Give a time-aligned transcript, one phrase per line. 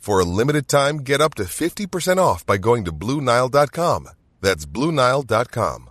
[0.00, 4.08] For a limited time, get up to 50% off by going to BlueNile.com.
[4.40, 5.90] That's BlueNile.com.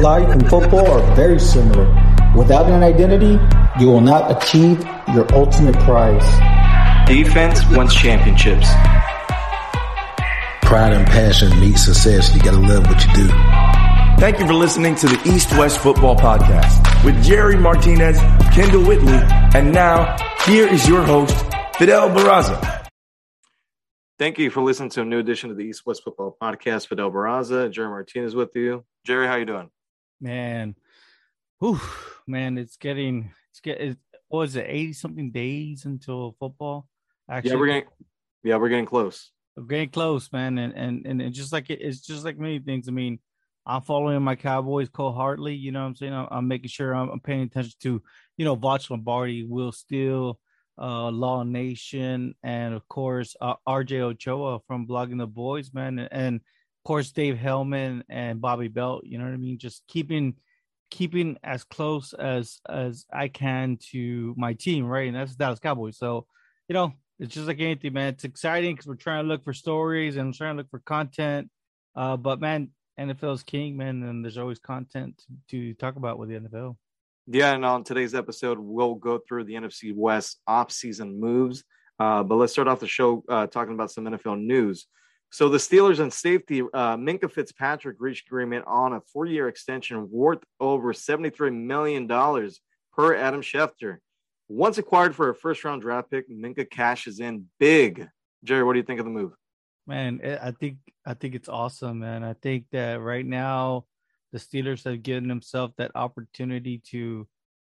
[0.00, 1.84] Life and football are very similar.
[2.34, 3.38] Without an identity,
[3.78, 6.24] you will not achieve your ultimate prize.
[7.06, 8.66] Defense wins championships.
[10.62, 12.34] Pride and passion meet success.
[12.34, 13.28] You gotta love what you do.
[14.18, 18.18] Thank you for listening to the East West Football Podcast with Jerry Martinez,
[18.54, 19.20] Kendall Whitley,
[19.54, 21.36] and now here is your host,
[21.76, 22.86] Fidel Barraza.
[24.18, 26.86] Thank you for listening to a new edition of the East West Football Podcast.
[26.86, 28.84] Fidel Barraza, Jerry Martinez with you.
[29.04, 29.70] Jerry, how you doing?
[30.20, 30.74] Man,
[31.58, 31.80] whew,
[32.26, 33.98] man, it's getting it's get it,
[34.30, 36.86] was it, eighty something days until football?
[37.28, 37.88] Actually, yeah, we're getting
[38.42, 39.30] yeah, we're getting close.
[39.56, 42.58] We're getting close, man, and and and it's just like it, it's just like many
[42.58, 42.88] things.
[42.88, 43.18] I mean,
[43.66, 45.54] I'm following my Cowboys cold-heartedly.
[45.54, 46.12] You know what I'm saying?
[46.12, 48.02] I'm, I'm making sure I'm, I'm, paying attention to,
[48.36, 50.38] you know, Voch Lombardi, Will Steele,
[50.80, 56.08] uh, Law Nation, and of course uh, RJ Ochoa from Blogging the Boys, man, and,
[56.10, 56.40] and
[56.84, 59.04] course Dave Helman and Bobby Belt.
[59.04, 59.58] You know what I mean?
[59.58, 60.34] Just keeping
[60.90, 65.08] keeping as close as as I can to my team, right?
[65.08, 65.98] And that's Dallas Cowboys.
[65.98, 66.26] So,
[66.68, 68.14] you know, it's just like anything, man.
[68.14, 71.50] It's exciting because we're trying to look for stories and trying to look for content.
[71.94, 76.18] Uh, but man, NFL is king, man, and there's always content to, to talk about
[76.18, 76.76] with the NFL.
[77.26, 81.64] Yeah, and on today's episode, we'll go through the NFC West off-season moves.
[81.98, 84.86] Uh, but let's start off the show uh, talking about some NFL news.
[85.30, 90.40] So the Steelers and safety uh, Minkah Fitzpatrick reached agreement on a four-year extension worth
[90.58, 93.98] over $73 million per Adam Schefter.
[94.48, 98.08] Once acquired for a first-round draft pick, Minkah cashes in big.
[98.42, 99.32] Jerry, what do you think of the move?
[99.86, 102.22] Man, I think I think it's awesome, man.
[102.24, 103.86] I think that right now
[104.32, 107.26] the Steelers have given themselves that opportunity to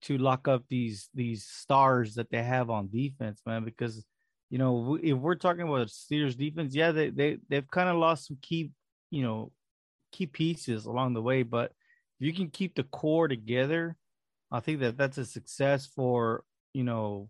[0.03, 3.63] to lock up these these stars that they have on defense, man.
[3.63, 4.03] Because
[4.51, 8.27] you know, if we're talking about Steelers defense, yeah, they they they've kind of lost
[8.27, 8.71] some key,
[9.09, 9.53] you know,
[10.11, 11.43] key pieces along the way.
[11.43, 11.71] But
[12.19, 13.95] if you can keep the core together,
[14.51, 17.29] I think that that's a success for you know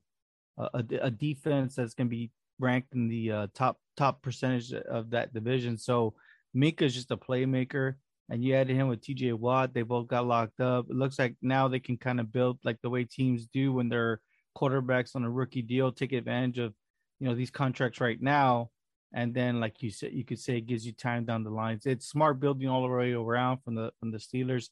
[0.58, 5.12] a, a defense that's going to be ranked in the uh, top top percentage of
[5.12, 5.78] that division.
[5.78, 6.16] So
[6.58, 7.96] Minkah's just a playmaker
[8.30, 9.76] and you added him with TJ Watt.
[9.76, 10.88] They both got locked up.
[10.90, 13.90] It looks like now they can kind of build like the way teams do when
[13.90, 14.22] they're
[14.58, 16.74] quarterbacks on a rookie deal, take advantage of
[17.22, 18.72] you know these contracts right now.
[19.14, 21.86] And then, like you said, you could say it gives you time down the lines.
[21.86, 24.70] It's smart building all the way around from the from the Steelers.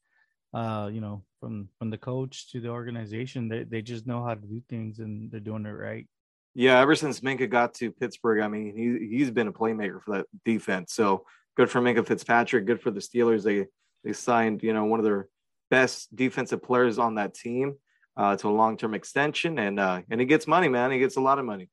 [0.52, 4.34] Uh, you know, from from the coach to the organization, they they just know how
[4.34, 6.08] to do things and they're doing it right.
[6.56, 10.18] Yeah, ever since Minkah got to Pittsburgh, I mean, he he's been a playmaker for
[10.18, 10.94] that defense.
[10.94, 12.66] So good for Minkah Fitzpatrick.
[12.66, 13.44] Good for the Steelers.
[13.44, 13.68] They
[14.04, 15.28] they signed you know one of their
[15.70, 17.76] best defensive players on that team
[18.18, 20.92] uh, to a long term extension, and uh, and he gets money, man.
[20.92, 21.70] He gets a lot of money.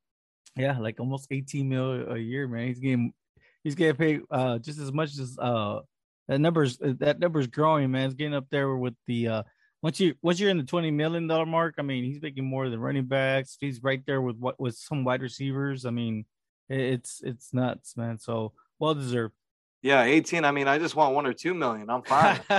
[0.57, 2.69] Yeah, like almost 18 mil a year, man.
[2.69, 3.13] He's getting
[3.63, 5.81] he's getting paid uh, just as much as uh
[6.29, 8.07] that numbers that number's growing, man.
[8.07, 9.43] It's getting up there with the uh
[9.83, 12.69] once you once you're in the 20 million dollar mark, I mean, he's making more
[12.69, 13.57] than running backs.
[13.61, 15.85] He's right there with what with some wide receivers.
[15.85, 16.25] I mean,
[16.69, 18.19] it's it's nuts, man.
[18.19, 19.35] So well deserved.
[19.83, 20.45] Yeah, 18.
[20.45, 21.89] I mean, I just want one or two million.
[21.91, 22.41] I'm fine.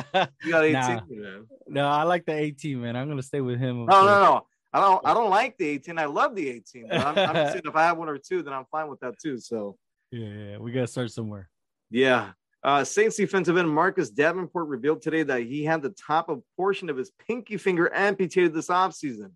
[0.44, 1.40] you got 18, nah.
[1.68, 2.96] No, I like the 18, man.
[2.96, 3.86] I'm gonna stay with him.
[3.86, 4.48] No, no, no.
[4.74, 5.98] I don't I don't like the 18.
[5.98, 6.92] I love the 18.
[6.92, 9.40] I'm, I'm saying if I have one or two, then I'm fine with that too.
[9.40, 9.78] So
[10.12, 11.50] yeah, yeah, we gotta start somewhere.
[11.90, 12.32] Yeah.
[12.64, 16.90] Uh, Saints defensive end Marcus Davenport revealed today that he had the top of portion
[16.90, 19.32] of his pinky finger amputated this offseason.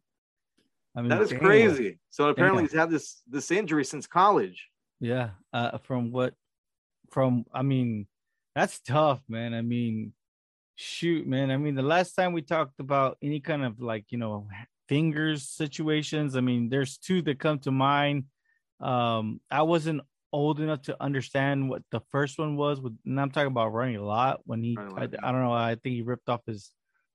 [0.95, 1.39] I mean, that is damn.
[1.39, 1.99] crazy.
[2.09, 2.69] So apparently damn.
[2.69, 4.67] he's had this this injury since college.
[4.99, 6.33] Yeah, uh, from what
[7.11, 8.07] from I mean,
[8.55, 9.53] that's tough, man.
[9.53, 10.13] I mean,
[10.75, 11.51] shoot, man.
[11.51, 14.47] I mean, the last time we talked about any kind of like, you know,
[14.91, 18.25] fingers situations, I mean, there's two that come to mind.
[18.81, 20.01] Um, I wasn't
[20.33, 22.81] old enough to understand what the first one was.
[22.81, 25.95] With, and I'm talking about Ronnie Lott when he, I, I, don't know, I think
[25.95, 26.71] he ripped off his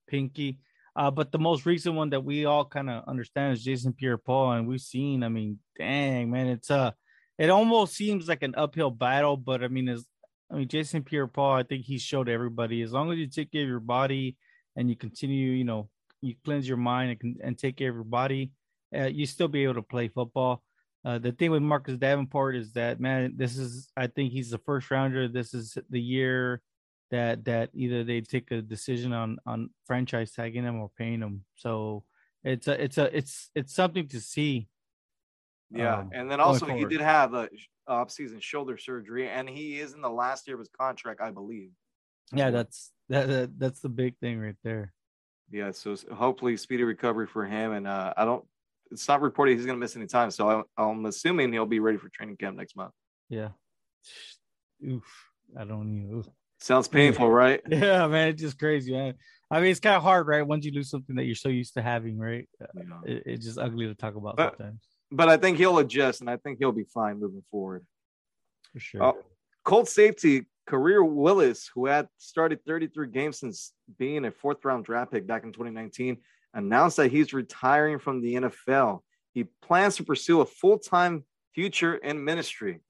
[0.08, 0.58] pinky.
[0.96, 4.52] Uh, but the most recent one that we all kind of understand is Jason Pierre-Paul,
[4.52, 5.22] and we've seen.
[5.22, 6.92] I mean, dang man, it's uh
[7.36, 10.06] it almost seems like an uphill battle, but I mean, as
[10.50, 13.64] I mean, Jason Pierre-Paul, I think he showed everybody as long as you take care
[13.64, 14.38] of your body
[14.76, 15.90] and you continue, you know,
[16.26, 18.52] you cleanse your mind and, and take care of your body,
[18.96, 20.62] uh, you still be able to play football.
[21.04, 24.58] Uh, the thing with Marcus Davenport is that man, this is I think he's the
[24.58, 25.28] first rounder.
[25.28, 26.60] This is the year
[27.10, 31.44] that that either they take a decision on on franchise tagging him or paying him.
[31.54, 32.04] So
[32.42, 34.68] it's a it's a it's it's something to see.
[35.70, 37.48] Yeah, um, and then also he did have a
[37.88, 41.70] off-season shoulder surgery, and he is in the last year of his contract, I believe.
[42.32, 44.92] Yeah, that's that, that that's the big thing right there.
[45.50, 48.44] Yeah, so hopefully speedy recovery for him, and uh, I don't.
[48.90, 51.80] It's not reported he's going to miss any time, so I, I'm assuming he'll be
[51.80, 52.92] ready for training camp next month.
[53.28, 53.48] Yeah.
[54.84, 56.18] Oof, I don't even.
[56.18, 56.26] Oof.
[56.60, 57.60] Sounds painful, right?
[57.68, 59.14] Yeah, man, it's just crazy, man.
[59.50, 60.46] I mean, it's kind of hard, right?
[60.46, 62.48] Once you lose something that you're so used to having, right?
[62.60, 62.82] Yeah.
[63.04, 64.80] It, it's just ugly to talk about but, sometimes.
[65.12, 67.86] But I think he'll adjust, and I think he'll be fine moving forward.
[68.72, 69.02] For sure.
[69.02, 69.12] Uh,
[69.64, 75.12] Colt safety Khari Willis, who had started 33 games since being a fourth round draft
[75.12, 76.18] pick back in 2019,
[76.54, 79.00] announced that he's retiring from the NFL.
[79.32, 81.24] He plans to pursue a full time
[81.54, 82.80] future in ministry.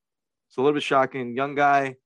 [0.49, 1.35] It's a little bit shocking.
[1.35, 1.97] Young guy,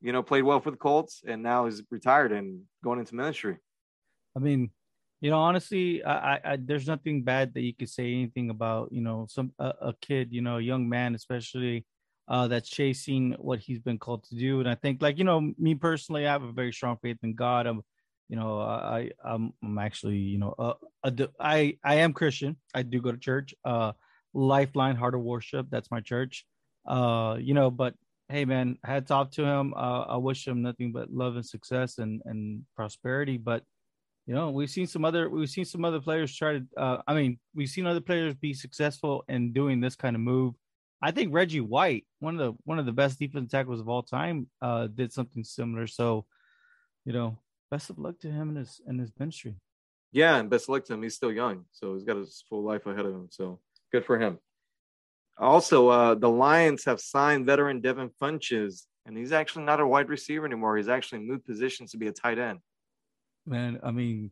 [0.00, 3.58] you know, played well for the Colts and now he's retired and going into ministry.
[4.36, 4.70] I mean,
[5.20, 9.00] you know, honestly, I, I, there's nothing bad that you could say anything about, you
[9.00, 11.86] know, some a, a kid, you know, a young man, especially
[12.28, 14.60] uh, that's chasing what he's been called to do.
[14.60, 17.34] And I think, like, you know, me personally, I have a very strong faith in
[17.34, 17.66] God.
[17.66, 17.82] I'm,
[18.28, 20.74] you know, I, I'm, I'm actually, you know, uh,
[21.38, 22.56] I am Christian.
[22.74, 23.54] I do go to church.
[23.64, 23.92] Uh,
[24.34, 25.66] Lifeline Heart of Worship.
[25.70, 26.44] That's my church.
[26.86, 27.94] Uh, you know, but
[28.28, 29.72] hey man, hats off to him.
[29.74, 33.38] Uh, I wish him nothing but love and success and and prosperity.
[33.38, 33.62] But
[34.26, 36.66] you know, we've seen some other we've seen some other players try to.
[36.76, 40.54] Uh, I mean, we've seen other players be successful in doing this kind of move.
[41.02, 44.02] I think Reggie White, one of the one of the best defensive tackles of all
[44.02, 45.86] time, uh, did something similar.
[45.86, 46.24] So,
[47.04, 47.38] you know,
[47.70, 49.56] best of luck to him and his and his ministry.
[50.12, 51.02] Yeah, and best of luck to him.
[51.02, 53.28] He's still young, so he's got his full life ahead of him.
[53.30, 53.60] So
[53.92, 54.38] good for him.
[55.38, 60.08] Also, uh, the Lions have signed veteran Devin Funchess, and he's actually not a wide
[60.08, 60.78] receiver anymore.
[60.78, 62.60] He's actually moved positions to be a tight end.
[63.44, 64.30] Man, I mean,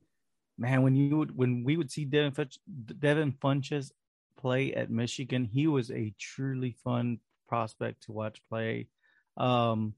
[0.56, 2.56] man, when you would when we would see Devin Funch,
[2.98, 3.90] Devin Funchess
[4.44, 7.18] play at Michigan, he was a truly fun
[7.48, 8.88] prospect to watch play.
[9.38, 9.94] Um,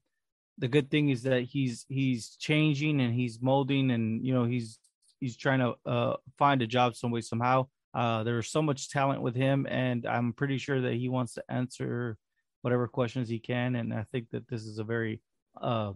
[0.57, 4.79] the good thing is that he's he's changing and he's molding, and you know he's
[5.19, 7.67] he's trying to uh, find a job some way somehow.
[7.93, 11.43] Uh, there's so much talent with him, and I'm pretty sure that he wants to
[11.49, 12.17] answer
[12.61, 13.75] whatever questions he can.
[13.75, 15.21] And I think that this is a very,
[15.61, 15.91] uh,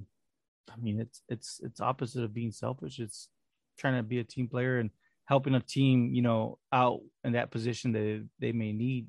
[0.69, 2.99] I mean, it's it's it's opposite of being selfish.
[2.99, 3.29] It's
[3.77, 4.89] trying to be a team player and
[5.25, 9.07] helping a team, you know, out in that position that they may need.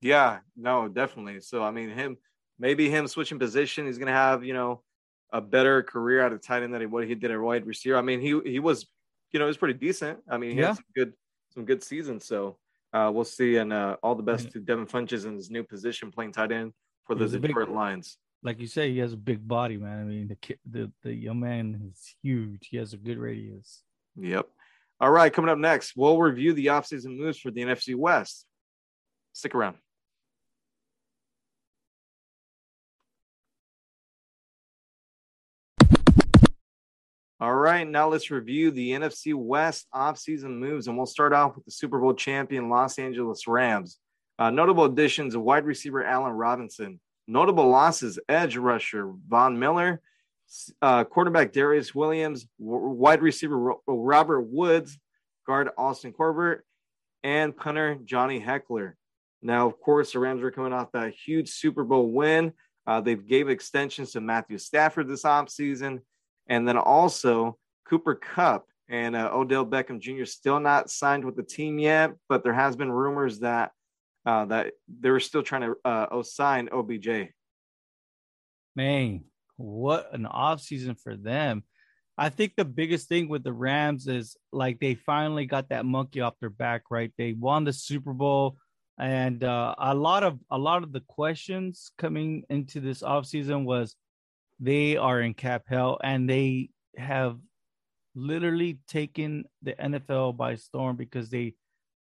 [0.00, 1.40] Yeah, no, definitely.
[1.40, 2.16] So I mean, him
[2.58, 4.82] maybe him switching position, he's gonna have you know
[5.32, 7.96] a better career out of tight end than what he did at wide receiver.
[7.96, 8.86] I mean, he he was,
[9.32, 10.18] you know, he was pretty decent.
[10.30, 10.68] I mean, he yeah.
[10.68, 11.12] had some good
[11.50, 12.24] some good seasons.
[12.26, 12.58] So
[12.92, 13.56] uh, we'll see.
[13.56, 16.72] And uh, all the best to Devin Funchess in his new position, playing tight end
[17.04, 18.18] for the Detroit Lions.
[18.42, 20.00] Like you say, he has a big body, man.
[20.00, 22.68] I mean, the kid, the the young man is huge.
[22.70, 23.82] He has a good radius.
[24.16, 24.46] Yep.
[24.98, 28.46] All right, coming up next, we'll review the offseason moves for the NFC West.
[29.34, 29.76] Stick around.
[37.38, 41.66] All right, now let's review the NFC West offseason moves, and we'll start off with
[41.66, 43.98] the Super Bowl champion Los Angeles Rams.
[44.38, 46.98] Uh, notable additions of wide receiver Allen Robinson.
[47.28, 50.00] Notable losses edge rusher Von Miller,
[50.82, 54.98] uh, quarterback Darious Williams, w- wide receiver Ro- Robert Woods,
[55.46, 56.60] guard Austin Corbett,
[57.22, 58.92] and punter Johnny Hekker.
[59.42, 62.52] Now, of course, the Rams are coming off that huge Super Bowl win.
[62.86, 66.00] Uh, they've gave extensions to Matthew Stafford this offseason.
[66.48, 70.24] And then also Cooper Kupp and uh, Odell Beckham Jr.
[70.24, 73.72] still not signed with the team yet, but there has been rumors that
[74.24, 77.28] uh, that they're still trying to uh, sign OBJ.
[78.74, 79.24] Man,
[79.56, 81.64] what an offseason for them.
[82.18, 86.22] I think the biggest thing with the Rams is like they finally got that monkey
[86.22, 87.12] off their back, right?
[87.18, 88.56] They won the Super Bowl
[88.98, 93.94] and uh, a lot of a lot of the questions coming into this offseason was
[94.58, 97.36] they are in cap hell and they have
[98.14, 101.54] literally taken the NFL by storm because they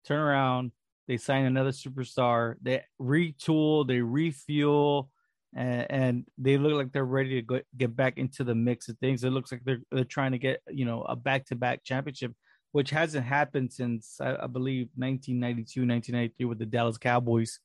[0.06, 0.72] turn around,
[1.06, 2.54] They sign another superstar.
[2.62, 3.86] They retool.
[3.86, 5.10] They refuel.
[5.56, 8.98] And, and they look like they're ready to go, get back into the mix of
[8.98, 9.24] things.
[9.24, 12.32] It looks like they're they're trying to get you know a back to back championship,
[12.72, 17.60] which hasn't happened since I, I believe 1992, 1993 with the Dallas Cowboys.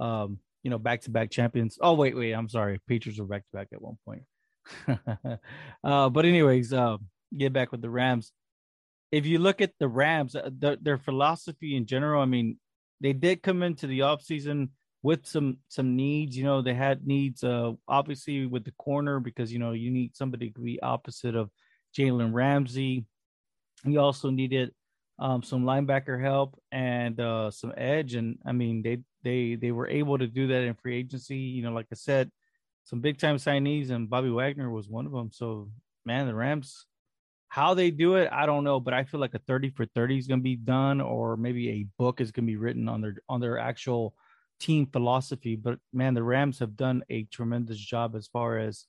[0.00, 1.78] Um, you know, back to back champions.
[1.80, 2.80] Oh wait, wait, I'm sorry.
[2.88, 4.22] Patriots were back to back at one point.
[5.84, 6.96] uh, but anyways, uh,
[7.36, 8.32] get back with the Rams.
[9.10, 12.58] If you look at the Rams, uh, their, their philosophy in general, I mean,
[13.00, 14.70] they did come into the offseason
[15.02, 16.36] with some some needs.
[16.36, 20.16] You know, they had needs uh obviously with the corner because you know you need
[20.16, 21.50] somebody to be opposite of
[21.96, 23.06] Jalen Ramsey.
[23.84, 24.72] You also needed
[25.20, 29.88] um, some linebacker help and uh, some edge, and I mean they they they were
[29.88, 31.38] able to do that in free agency.
[31.38, 32.30] You know, like I said,
[32.84, 35.30] some big time signees, and Bobby Wagner was one of them.
[35.32, 35.70] So
[36.04, 36.86] man, the Rams
[37.48, 40.18] how they do it, I don't know, but I feel like a 30 for 30
[40.18, 43.00] is going to be done or maybe a book is going to be written on
[43.00, 44.14] their on their actual
[44.58, 48.86] team philosophy, but man, the Rams have done a tremendous job as far as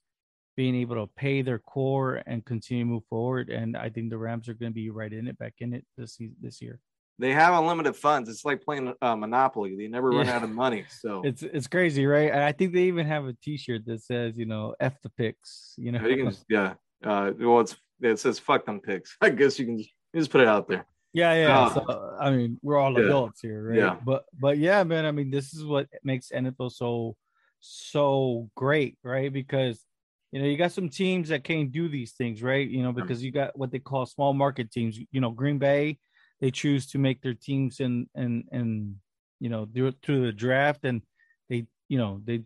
[0.56, 4.18] being able to pay their core and continue to move forward and I think the
[4.18, 6.80] Rams are going to be right in it back in it this this year.
[7.18, 8.30] They have unlimited funds.
[8.30, 9.76] It's like playing uh, Monopoly.
[9.76, 10.36] They never run yeah.
[10.36, 10.86] out of money.
[10.88, 12.30] So it's it's crazy, right?
[12.30, 15.74] And I think they even have a T-shirt that says, you know, "F the picks."
[15.76, 16.74] You know, you can just, yeah.
[17.04, 19.16] Uh, well, it's it says fuck them picks.
[19.20, 20.86] I guess you can just, you just put it out there.
[21.12, 21.60] Yeah, yeah.
[21.60, 23.06] Uh, so, I mean, we're all yeah.
[23.06, 23.78] adults here, right?
[23.78, 23.96] Yeah.
[24.04, 25.04] But but yeah, man.
[25.04, 27.16] I mean, this is what makes NFL so
[27.60, 29.32] so great, right?
[29.32, 29.84] Because
[30.32, 32.68] you know you got some teams that can't do these things, right?
[32.68, 34.98] You know, because you got what they call small market teams.
[35.10, 35.98] You know, Green Bay,
[36.40, 38.96] they choose to make their teams and and and
[39.40, 41.02] you know do it through the draft, and
[41.48, 42.44] they you know they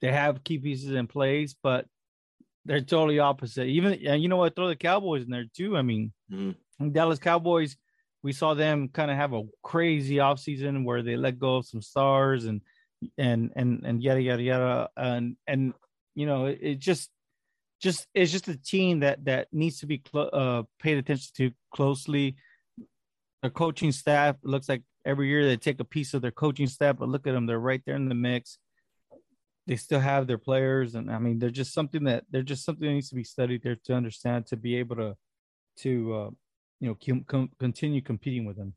[0.00, 1.86] they have key pieces in place, but
[2.64, 3.66] they're totally opposite.
[3.66, 4.56] Even and you know what?
[4.56, 5.76] Throw the Cowboys in there too.
[5.76, 6.90] I mean, mm-hmm.
[6.90, 7.76] Dallas Cowboys.
[8.22, 11.82] We saw them kind of have a crazy offseason where they let go of some
[11.82, 12.60] stars and
[13.16, 15.72] and and and yada yada yada and and
[16.14, 17.10] you know it, it just
[17.80, 21.50] just it's just a team that that needs to be cl- uh, paid attention to
[21.74, 22.36] closely.
[23.40, 26.98] Their coaching staff looks like every year they take a piece of their coaching staff,
[26.98, 28.58] but look at them, they're right there in the mix
[29.70, 32.88] they still have their players, and I mean, they're just something that they're just something
[32.88, 35.16] that needs to be studied there to understand to be able to
[35.78, 36.30] to uh,
[36.80, 38.74] you know com- com- continue competing with them.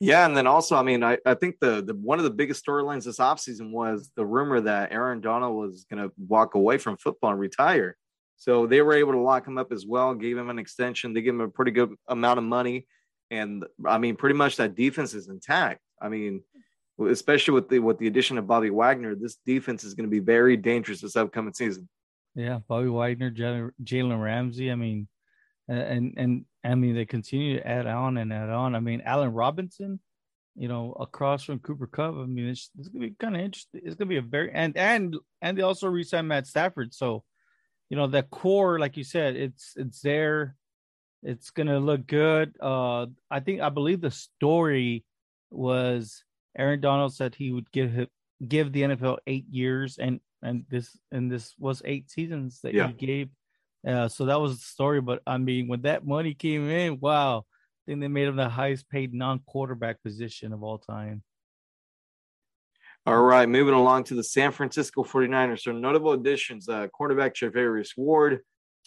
[0.00, 2.64] Yeah, and then also, I mean, I, I think the, the one of the biggest
[2.66, 6.96] storylines this offseason was the rumor that Aaron Donald was going to walk away from
[6.96, 7.96] football and retire.
[8.36, 11.12] So they were able to lock him up as well, gave him an extension.
[11.12, 12.86] They gave him a pretty good amount of money,
[13.30, 15.80] and I mean, pretty much that defense is intact.
[16.00, 16.42] I mean,
[17.00, 20.18] especially with the with the addition of Bobby Wagner, this defense is going to be
[20.18, 21.88] very dangerous this upcoming season.
[22.34, 24.72] Yeah, Bobby Wagner, Jalen Ramsey.
[24.72, 25.06] I mean,
[25.68, 28.74] and and I mean they continue to add on and add on.
[28.74, 30.00] I mean, Allen Robinson,
[30.54, 32.14] you know, across from Cooper Kupp.
[32.14, 33.80] I mean, it's, it's gonna be kind of interesting.
[33.84, 36.94] It's gonna be a very and and and they also re-signed Matt Stafford.
[36.94, 37.24] So,
[37.90, 40.56] you know, that core, like you said, it's it's there.
[41.22, 42.54] It's gonna look good.
[42.60, 45.04] Uh, I think I believe the story
[45.50, 46.24] was
[46.56, 48.08] Aaron Donald said he would give
[48.46, 52.88] give the NFL eight years, and and this and this was eight seasons that yeah.
[52.88, 53.28] he gave.
[53.86, 55.00] Uh, so that was the story.
[55.00, 58.48] But I mean, when that money came in, wow, I think they made him the
[58.48, 61.22] highest paid non quarterback position of all time.
[63.04, 65.62] All right, moving along to the San Francisco 49ers.
[65.62, 68.40] So notable additions, uh, quarterback Charvarius Ward,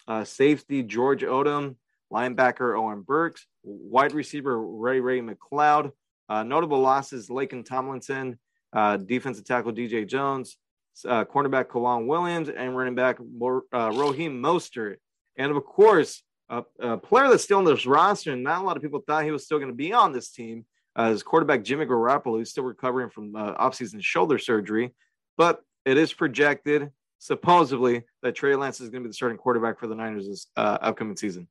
[0.08, 1.76] uh, safety George Odum,
[2.10, 5.92] linebacker Oren Burks, wide receiver Ray Ray McCloud.
[6.30, 8.38] uh, notable losses: Laken Tomlinson,
[8.72, 10.56] uh, defensive tackle DJ Jones,
[11.04, 14.96] uh, cornerback K'Waun Williams, and running back uh, Raheem Mostert.
[15.36, 18.82] And of course, a player that's still on this roster, and not a lot of
[18.82, 20.64] people thought he was still going to be on this team,
[20.98, 24.94] uh, is quarterback Jimmy Garoppolo, who's still recovering from uh, offseason shoulder surgery.
[25.36, 29.78] But it is projected, supposedly, that Trey Lance is going to be the starting quarterback
[29.78, 31.48] for the Niners this uh, upcoming season.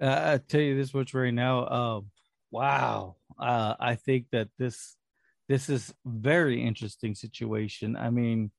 [0.00, 1.66] Uh, I tell you this much right now.
[1.66, 2.10] Um,
[2.50, 4.96] wow, uh, I think that this
[5.48, 7.96] this is very interesting situation.
[7.96, 8.50] I mean,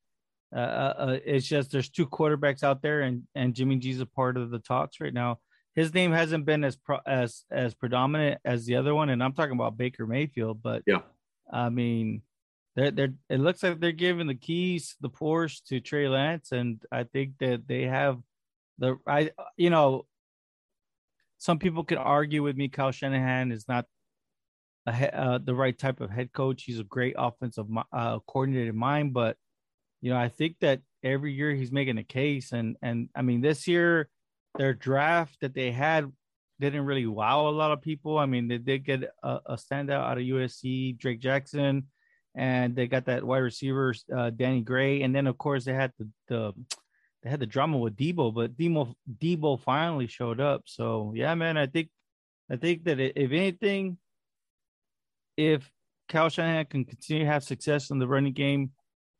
[0.53, 4.05] uh, uh, uh, it's just there's two quarterbacks out there, and and Jimmy G's a
[4.05, 5.39] part of the talks right now.
[5.75, 9.33] His name hasn't been as pro, as as predominant as the other one, and I'm
[9.33, 10.61] talking about Baker Mayfield.
[10.61, 11.01] But yeah,
[11.51, 12.21] I mean,
[12.75, 16.81] they're they're it looks like they're giving the keys, the Porsche to Trey Lance, and
[16.91, 18.19] I think that they have
[18.77, 20.05] the I you know
[21.37, 22.69] some people could argue with me.
[22.69, 23.85] Kyle Shanahan is not
[24.87, 26.63] a, uh, the right type of head coach.
[26.63, 29.37] He's a great offensive uh, coordinated mind, but
[30.05, 32.51] you know, I think that every year he's making a case.
[32.51, 34.07] And and I mean, this year
[34.55, 36.11] their draft that they had
[36.59, 38.19] didn't really wow a lot of people.
[38.19, 41.87] I mean, they did get a, a standout out of USC, Drake Jackson.
[42.35, 45.91] and they got that wide receiver uh, Danny Gray, and then of course they had
[45.97, 46.53] the, the
[47.23, 50.61] they had the drama with Deebo, but Deebo Deebo finally showed up.
[50.65, 51.89] So yeah, man, I think
[52.51, 53.97] I think that if anything,
[55.35, 55.67] if
[56.09, 58.69] Kyle Shanahan can continue to have success in the running game,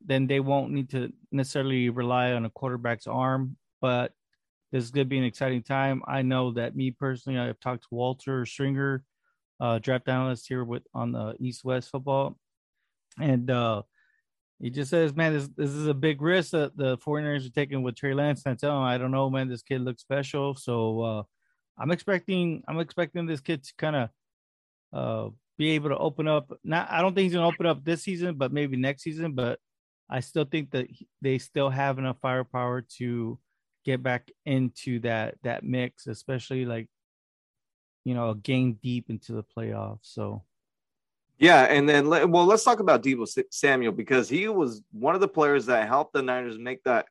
[0.06, 3.56] then they won't need to necessarily rely on a quarterback's arm.
[3.80, 4.12] But
[4.72, 6.02] this is going to be an exciting time.
[6.06, 9.04] I know that me personally, I've talked to Walter Stringer,
[9.60, 12.36] uh, draft analyst here with on the East West football,
[13.20, 13.82] and uh,
[14.60, 17.82] he just says, "Man, this this is a big risk that the 49ers are taking
[17.82, 19.48] with Trey Lance." And I tell him, "I don't know, man.
[19.48, 21.22] This kid looks special, so uh,
[21.78, 24.08] I'm expecting I'm expecting this kid to kind of
[24.92, 26.52] uh, be able to open up.
[26.64, 29.32] Not I don't think he's gonna open up this season, but maybe next season.
[29.32, 29.58] But
[30.08, 30.88] I still think that
[31.20, 33.38] they still have enough firepower to
[33.84, 36.88] get back into that that mix, especially like
[38.04, 39.98] you know a game deep into the playoffs.
[40.02, 40.44] So
[41.38, 45.28] yeah, and then well, let's talk about Deebo Samuel because he was one of the
[45.28, 47.06] players that helped the Niners make that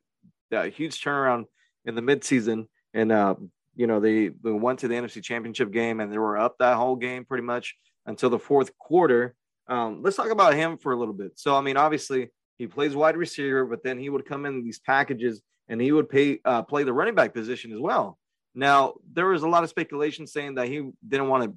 [0.50, 1.44] that huge turnaround
[1.84, 3.34] in the midseason, and uh,
[3.76, 6.76] you know they, they went to the NFC Championship game and they were up that
[6.76, 7.76] whole game pretty much
[8.06, 9.34] until the fourth quarter.
[9.68, 11.38] Um, let's talk about him for a little bit.
[11.38, 14.78] So I mean, obviously he plays wide receiver, but then he would come in these
[14.78, 18.18] packages and he would pay uh, play the running back position as well.
[18.54, 21.54] Now there was a lot of speculation saying that he didn't want to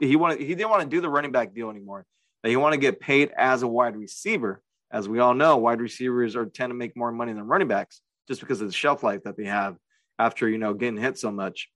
[0.00, 2.06] he wanted he didn't want to do the running back deal anymore.
[2.42, 4.62] That he want to get paid as a wide receiver.
[4.90, 8.00] As we all know, wide receivers are tend to make more money than running backs
[8.26, 9.76] just because of the shelf life that they have
[10.18, 11.68] after you know getting hit so much.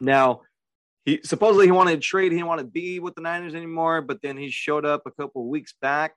[0.00, 0.42] Now,
[1.04, 2.32] he supposedly he wanted to trade.
[2.32, 5.10] He didn't want to be with the Niners anymore, but then he showed up a
[5.10, 6.14] couple weeks back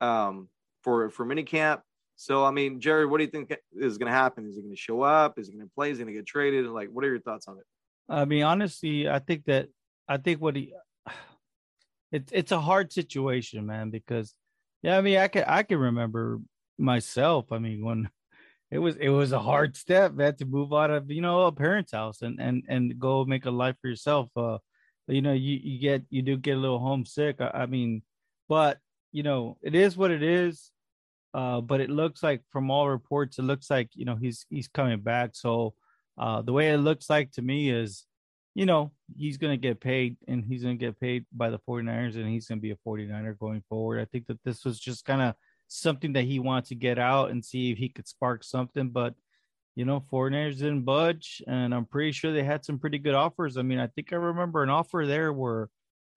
[0.00, 0.48] um,
[0.82, 1.80] for for minicamp.
[2.16, 4.46] So I mean, Jerry, what do you think is going to happen?
[4.46, 5.38] Is he going to show up?
[5.38, 5.90] Is he going to play?
[5.90, 6.64] Is he going to get traded?
[6.64, 7.64] And like, what are your thoughts on it?
[8.08, 9.68] I mean, honestly, I think that
[10.08, 10.72] I think what he
[12.12, 14.34] it's it's a hard situation, man, because
[14.82, 16.40] yeah, I mean, I can I can remember
[16.78, 17.52] myself.
[17.52, 18.10] I mean, when
[18.70, 21.52] it was it was a hard step, man, to move out of you know a
[21.52, 24.28] parent's house and and and go make a life for yourself.
[24.36, 24.58] Uh,
[25.06, 27.40] you know, you you get you do get a little homesick.
[27.40, 28.02] I, I mean,
[28.48, 28.78] but
[29.12, 30.70] you know, it is what it is.
[31.34, 34.68] Uh, but it looks like from all reports, it looks like you know he's he's
[34.68, 35.30] coming back.
[35.34, 35.74] So
[36.16, 38.06] uh, the way it looks like to me is
[38.58, 41.60] you know, he's going to get paid and he's going to get paid by the
[41.60, 44.00] 49ers and he's going to be a 49er going forward.
[44.00, 45.36] I think that this was just kind of
[45.68, 48.88] something that he wanted to get out and see if he could spark something.
[48.88, 49.14] But,
[49.76, 51.40] you know, 49ers didn't budge.
[51.46, 53.56] And I'm pretty sure they had some pretty good offers.
[53.56, 55.68] I mean, I think I remember an offer there where,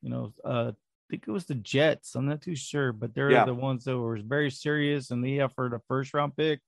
[0.01, 0.71] you know, uh,
[1.12, 2.15] think it was the Jets.
[2.15, 3.45] I'm not too sure, but they're yeah.
[3.45, 6.62] the ones that were very serious and they offered a first round pick.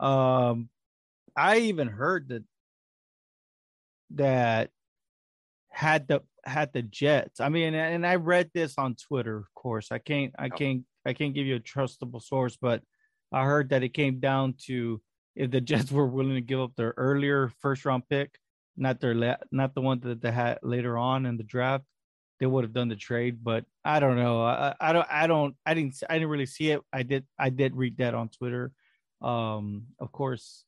[0.00, 0.68] Um,
[1.36, 2.44] I even heard that
[4.10, 4.70] that
[5.70, 7.40] had the had the Jets.
[7.40, 9.92] I mean, and I read this on Twitter, of course.
[9.92, 12.82] I can't I can't I can't give you a trustable source, but
[13.32, 15.00] I heard that it came down to
[15.36, 18.36] if the Jets were willing to give up their earlier first round pick,
[18.76, 21.84] not their la- not the one that they had later on in the draft,
[22.38, 23.38] they would have done the trade.
[23.42, 24.42] But I don't know.
[24.42, 26.80] I, I don't I don't I didn't I didn't really see it.
[26.92, 28.72] I did I did read that on Twitter.
[29.22, 30.64] Um, of course,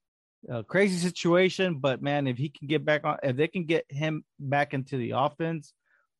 [0.66, 4.24] crazy situation, but man, if he can get back on, if they can get him
[4.38, 5.72] back into the offense,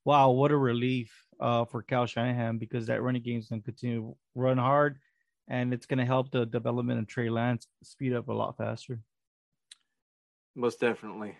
[0.04, 3.64] wow, what a relief uh, for Kyle Shanahan because that running game is going to
[3.64, 4.98] continue to run hard,
[5.48, 9.00] and it's going to help the development of Trey Lance speed up a lot faster.
[10.54, 11.36] Most definitely.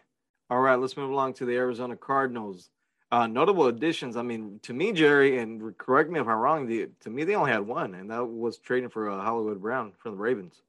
[0.51, 2.71] All right, let's move along to the Arizona Cardinals.
[3.11, 4.17] Uh, notable additions.
[4.17, 6.67] I mean, to me, Jerry, and correct me if I'm wrong.
[6.67, 9.93] The, to me, they only had one, and that was trading for uh, Hollywood Brown
[9.99, 10.61] from the Ravens.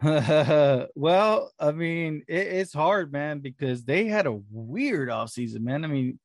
[0.94, 5.84] well, I mean, it, it's hard, man, because they had a weird offseason, man.
[5.84, 6.18] I mean,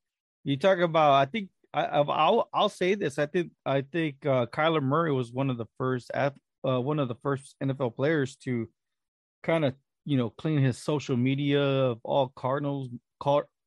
[0.45, 3.19] you talk about, I think I, will I'll say this.
[3.19, 6.32] I think I think uh, Kyler Murray was one of the first uh,
[6.63, 8.67] one of the first NFL players to
[9.43, 12.89] kind of you know clean his social media of all Cardinals,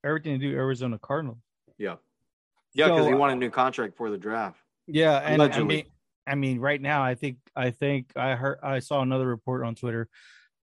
[0.04, 1.38] everything to do Arizona Cardinals.
[1.78, 1.96] Yeah,
[2.74, 4.60] yeah, because so, he won a new contract for the draft.
[4.86, 5.84] Yeah, and I mean,
[6.26, 9.74] I mean, right now, I think I think I heard I saw another report on
[9.74, 10.08] Twitter.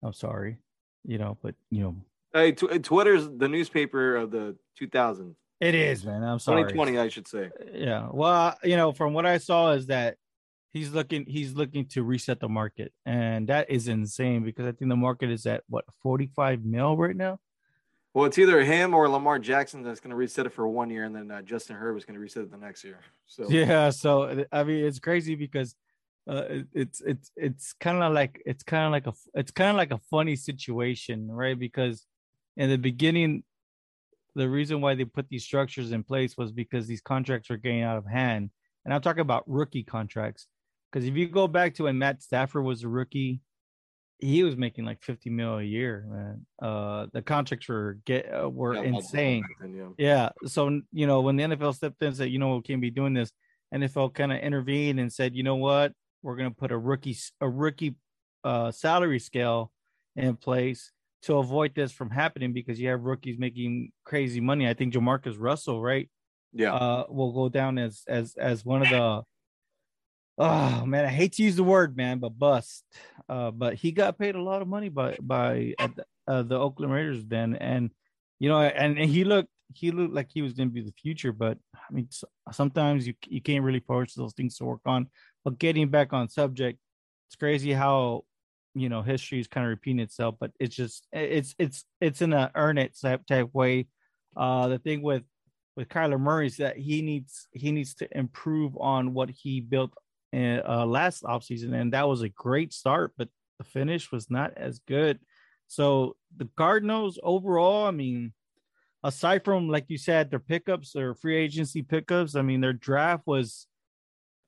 [0.04, 0.58] I'm sorry,
[1.06, 1.96] you know, but you know,
[2.34, 5.36] hey, tw- Twitter's the newspaper of the 2000s.
[5.62, 6.24] It is, man.
[6.24, 6.64] I'm sorry.
[6.64, 7.50] 2020, I should say.
[7.74, 8.10] Yeah.
[8.12, 10.18] Well, you know, from what I saw is that
[10.74, 14.90] he's looking he's looking to reset the market, and that is insane because I think
[14.90, 17.40] the market is at what 45 mil right now.
[18.14, 21.04] Well, it's either him or Lamar Jackson that's going to reset it for one year,
[21.04, 23.00] and then uh, Justin Herbert is going to reset it the next year.
[23.26, 25.76] So yeah, so I mean, it's crazy because
[26.30, 29.78] uh, it's it's it's kind of like it's kind of like a it's kind of
[29.78, 31.58] like a funny situation, right?
[31.58, 32.06] Because
[32.56, 33.44] in the beginning,
[34.36, 37.82] the reason why they put these structures in place was because these contracts were getting
[37.82, 38.52] out of hand,
[38.86, 40.48] and I'm talking about rookie contracts.
[40.92, 43.42] Because if you go back to when Matt Stafford was a rookie,
[44.20, 46.46] he was making like 50 mil a year, man.
[46.62, 49.44] Uh, the contracts were get uh, were Yeah, insane.
[49.60, 49.90] then, yeah.
[49.98, 50.48] Yeah.
[50.48, 52.92] So, you know, when the NFL stepped in and said, you know, we can't be
[52.92, 53.32] doing this,
[53.74, 57.18] NFL kind of intervened and said, you know what, we're going to put a rookie,
[57.42, 57.96] a rookie
[58.44, 59.72] uh, salary scale
[60.16, 60.92] in place
[61.24, 64.68] to avoid this from happening because you have rookies making crazy money.
[64.70, 66.10] I think Jamarcus Russell, right,
[66.54, 66.74] Yeah.
[66.76, 69.24] uh, will go down as as as one of the.
[70.38, 72.84] Oh man, I hate to use the word, man, but bust.
[73.30, 76.92] Uh, but he got paid a lot of money by by the, uh, the Oakland
[76.92, 77.92] Raiders then, and
[78.40, 80.94] you know, and, and he looked he looked like he was going to be the
[81.02, 81.32] future.
[81.32, 82.10] But I mean,
[82.52, 85.08] sometimes you you can't really force those things to work on.
[85.46, 86.80] But getting back on subject,
[87.28, 88.24] it's crazy how
[88.74, 90.36] you know history is kind of repeating itself.
[90.40, 93.88] But it's just it's it's it's in a earn it type type way.
[94.36, 95.24] Uh, the thing with
[95.76, 99.94] with Kyler Murray is that he needs he needs to improve on what he built
[100.34, 104.58] in, uh, last offseason, and that was a great start, but the finish was not
[104.58, 105.20] as good.
[105.68, 108.34] So the Cardinals overall, I mean,
[109.04, 113.24] aside from like you said, their pickups, their free agency pickups, I mean, their draft
[113.26, 113.68] was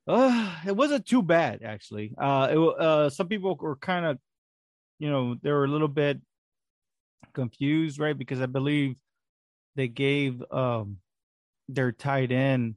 [0.08, 2.14] uh it wasn't too bad actually.
[2.18, 4.20] Uh it uh some people were kind of
[4.98, 6.20] you know, they were a little bit
[7.34, 8.18] confused, right?
[8.18, 8.98] Because I believe
[9.76, 10.98] they gave um
[11.68, 12.76] their tight end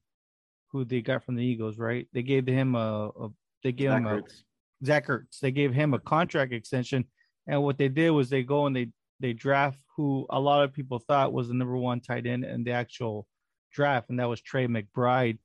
[0.71, 2.07] who they got from the Eagles, right?
[2.13, 3.29] They gave him a, a
[3.63, 4.43] they gave Zach him a Ertz.
[4.85, 5.41] Zach Ertz.
[5.41, 7.05] They gave him a contract extension,
[7.47, 8.89] and what they did was they go and they
[9.21, 12.65] they draft who a lot of people thought was the number one tight end in
[12.65, 13.27] the actual
[13.73, 15.39] draft, and that was Trey McBride.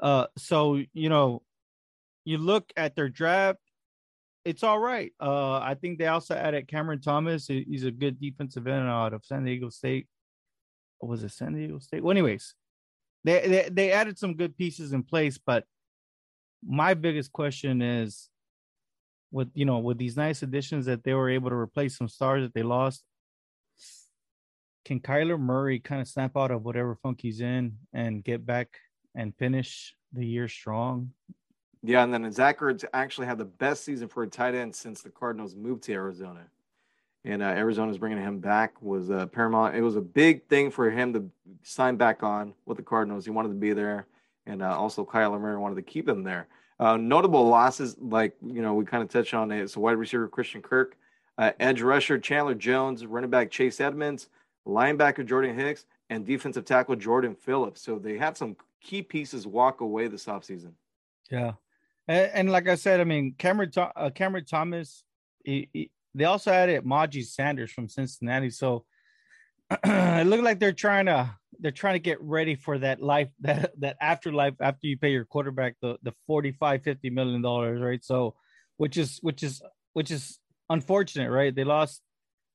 [0.00, 1.42] Uh, so you know,
[2.24, 3.58] you look at their draft,
[4.44, 5.12] it's all right.
[5.20, 7.46] Uh, I think they also added Cameron Thomas.
[7.46, 10.06] He's a good defensive end out of San Diego State.
[11.02, 12.02] Was it San Diego State?
[12.02, 12.54] Well, anyways,
[13.24, 15.64] they, they they added some good pieces in place, but
[16.66, 18.28] my biggest question is
[19.30, 22.42] with you know with these nice additions that they were able to replace some stars
[22.42, 23.04] that they lost
[24.84, 28.68] can Kyler Murray kind of snap out of whatever funk he's in and get back
[29.14, 31.12] and finish the year strong
[31.82, 32.60] Yeah, and then Zach
[32.92, 36.46] actually had the best season for a tight end since the Cardinals moved to Arizona.
[37.24, 39.76] And uh, Arizona's bringing him back was uh, paramount.
[39.76, 41.30] It was a big thing for him to
[41.62, 43.24] sign back on with the Cardinals.
[43.24, 44.06] He wanted to be there,
[44.46, 46.48] and uh, also Kyler Murray wanted to keep him there.
[46.78, 49.60] Uh, notable losses, like you know, we kind of touched on it.
[49.60, 50.96] It's wide receiver Christian Kirk,
[51.36, 54.30] uh, edge rusher Chandler Jones, running back Chase Edmonds,
[54.66, 57.82] linebacker Jordan Hicks, and defensive tackle Jordan Phillips.
[57.82, 60.72] So they had some key pieces walk away this offseason.
[61.30, 61.52] Yeah,
[62.08, 65.04] and, and like I said, I mean Cameron uh, Cameron Thomas.
[66.14, 68.84] They also added Myjai Sanders from Cincinnati, so
[69.84, 73.72] it looked like they're trying to they're trying to get ready for that life that
[73.80, 78.04] that afterlife after you pay your quarterback the the 45 50 million dollars right?
[78.04, 78.34] So
[78.78, 81.54] which is which is which is unfortunate right?
[81.54, 82.02] They lost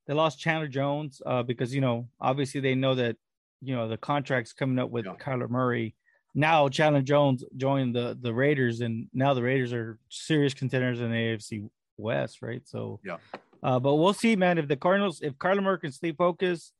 [0.06, 3.16] they lost Chandler Jones uh because you know obviously they know that
[3.62, 5.14] you know the contracts coming up with Yeah.
[5.14, 5.94] Kyler Murray.
[6.34, 11.10] Now Chandler Jones joined the the Raiders and now the Raiders are serious contenders in
[11.10, 11.66] the AFC
[11.96, 12.60] West right?
[12.66, 13.16] So Yeah.
[13.62, 16.72] Uh but we'll see man if the Cardinals if Kyler Murray can stay focused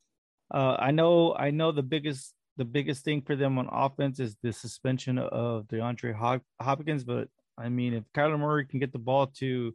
[0.51, 4.37] uh, I know, I know the biggest, the biggest thing for them on offense is
[4.43, 7.05] the suspension of DeAndre Hop- Hopkins.
[7.05, 9.75] But I mean, if Kyler Murray can get the ball to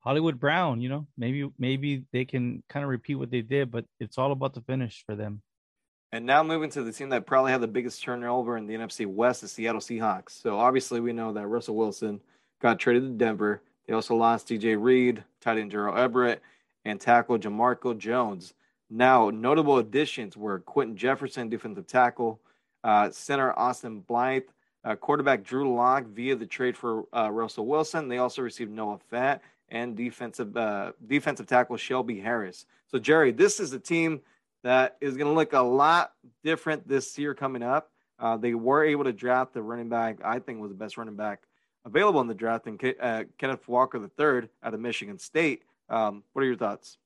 [0.00, 3.70] Hollywood Brown, you know, maybe, maybe they can kind of repeat what they did.
[3.70, 5.42] But it's all about the finish for them.
[6.14, 9.06] And now moving to the team that probably had the biggest turnover in the NFC
[9.06, 10.30] West, the Seattle Seahawks.
[10.42, 12.20] So obviously we know that Russell Wilson
[12.60, 13.62] got traded to Denver.
[13.86, 16.42] They also lost DJ Reed, tight end Gerald Everett,
[16.84, 18.54] and tackle Jamarco Jones.
[18.90, 22.40] Now, notable additions were Quinton Jefferson, defensive tackle,
[22.84, 24.42] uh, center Austin Blythe,
[24.84, 28.08] uh, quarterback Drew Lock via the trade for uh, Russell Wilson.
[28.08, 32.66] They also received Noah Fant and defensive uh, defensive tackle Shelby Harris.
[32.88, 34.20] So, Jerry, this is a team
[34.62, 36.12] that is going to look a lot
[36.44, 37.90] different this year coming up.
[38.18, 41.16] Uh, they were able to draft the running back, I think was the best running
[41.16, 41.42] back
[41.84, 45.62] available in the draft, and uh, Kenneth Walker III out of Michigan State.
[45.88, 46.98] Um, what are your thoughts?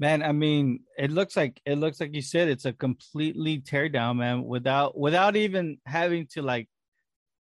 [0.00, 4.16] Man, I mean, it looks like it looks like you said it's a completely teardown,
[4.18, 4.44] man.
[4.44, 6.68] Without without even having to like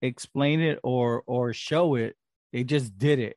[0.01, 2.16] explain it or or show it,
[2.53, 3.37] they just did it,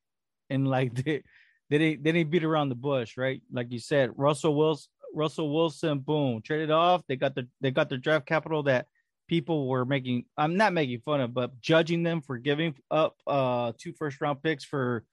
[0.50, 1.24] and like they
[1.70, 3.42] they didn't they didn't beat around the bush, right?
[3.52, 7.02] Like you said, Russell Wilson, Russell Wilson, boom, traded off.
[7.08, 8.88] They got the they got their draft capital that
[9.32, 10.26] people were making.
[10.38, 14.44] I'm not making fun of, but judging them for giving up uh two first round
[14.44, 15.06] picks for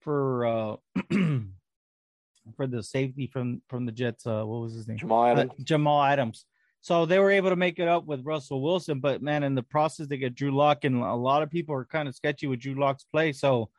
[0.00, 0.76] for uh
[2.56, 4.26] for the safety from from the Jets.
[4.26, 4.96] Uh, what was his name?
[4.96, 5.52] Jamal Uh, Adams.
[5.64, 6.46] Jamal Adams.
[6.82, 9.62] So they were able to make it up with Russell Wilson, but man, in the
[9.62, 12.60] process, they get Drew Lock, and a lot of people are kind of sketchy with
[12.60, 13.32] Drew Lock's play.
[13.32, 13.70] So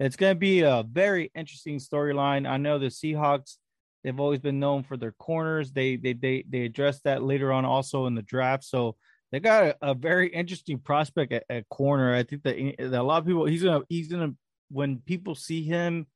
[0.00, 2.48] it's going to be a very interesting storyline.
[2.48, 3.56] I know the Seahawks;
[4.02, 5.72] they've always been known for their corners.
[5.72, 8.64] They they they they addressed that later on also in the draft.
[8.64, 8.96] So
[9.32, 12.14] they got a, a very interesting prospect at, at, corner.
[12.14, 14.34] I think that, eh, that a lot of people he's gonna he's gonna
[14.70, 16.06] when people see him,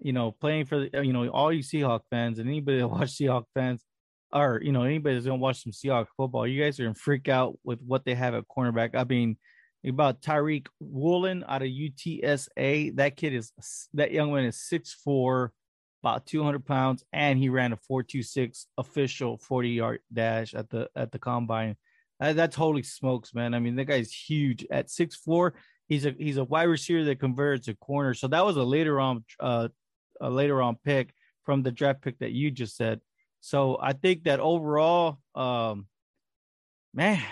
[0.00, 3.10] you know, playing for the you know all you Seahawk fans and anybody that watch
[3.10, 3.84] Seahawk fans
[4.32, 7.28] or you know anybody that's gonna watch some Seahawks football, you guys are gonna freak
[7.28, 8.94] out with what they have at cornerback.
[8.94, 9.36] I mean,
[9.86, 12.96] about Tariq Woolen out of UTSA.
[12.96, 13.52] That kid is
[13.94, 15.52] that young man is six four,
[16.02, 20.54] about two hundred pounds, and he ran a four two six official forty yard dash
[20.54, 21.76] at the at the combine.
[22.20, 23.54] Uh, that's holy smokes, man!
[23.54, 25.54] I mean, that guy's huge at six four.
[25.86, 28.14] He's a he's a wide receiver that converted to corner.
[28.14, 29.68] So that was a later on uh
[30.20, 31.12] a later on pick
[31.44, 33.00] from the draft pick that you just said.
[33.40, 35.86] So I think that overall, um,
[36.94, 37.22] man,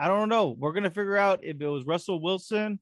[0.00, 0.54] I don't know.
[0.58, 2.80] We're gonna figure out if it was Russell Wilson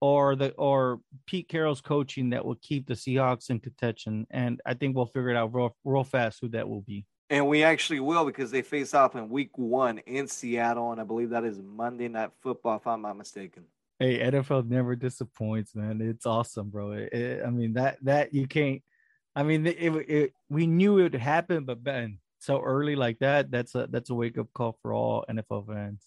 [0.00, 4.74] or the or Pete Carroll's coaching that will keep the Seahawks in contention, and I
[4.74, 7.04] think we'll figure it out real, real fast who that will be.
[7.30, 11.04] And we actually will because they face off in Week One in Seattle, and I
[11.04, 13.64] believe that is Monday Night Football, if I'm not mistaken.
[14.00, 16.00] Hey, NFL never disappoints, man.
[16.00, 16.92] It's awesome, bro.
[16.92, 18.82] It, it, I mean that that you can't
[19.34, 23.50] I mean, it, it, we knew it would happen, but Ben, so early like that,
[23.50, 26.04] that's a that's a wake up call for all NFL fans.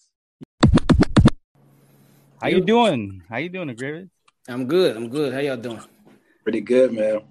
[2.40, 3.22] How you doing?
[3.28, 4.10] How you doing, David?
[4.46, 4.96] I'm good.
[4.96, 5.32] I'm good.
[5.32, 5.80] How y'all doing?
[6.42, 7.22] Pretty good, man.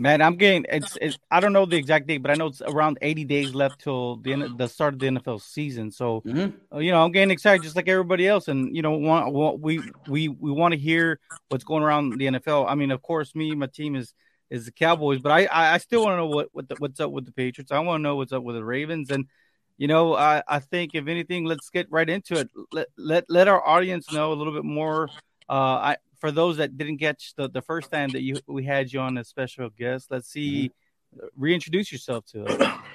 [0.00, 2.62] Man, I'm getting it's, it's I don't know the exact date, but I know it's
[2.62, 5.90] around 80 days left till the end, the start of the NFL season.
[5.90, 6.56] So, mm-hmm.
[6.74, 9.60] Uh, you know, I'm getting excited just like everybody else, and you know, want, want
[9.60, 12.64] we we we want to hear what's going around the NFL.
[12.66, 14.14] I mean, of course, me, my team is
[14.48, 17.10] is the Cowboys, but I I still want to know what, what the, what's up
[17.10, 17.70] with the Patriots.
[17.70, 19.26] I want to know what's up with the Ravens, and
[19.76, 22.48] you know I I think if anything, let's get right into it.
[22.72, 25.10] Let let let our audience know a little bit more.
[25.46, 25.52] Uh,
[25.92, 29.00] I for those that didn't catch the, the first time that you we had you
[29.00, 30.70] on as special guest, let's see,
[31.16, 31.26] mm-hmm.
[31.36, 32.78] reintroduce yourself to us.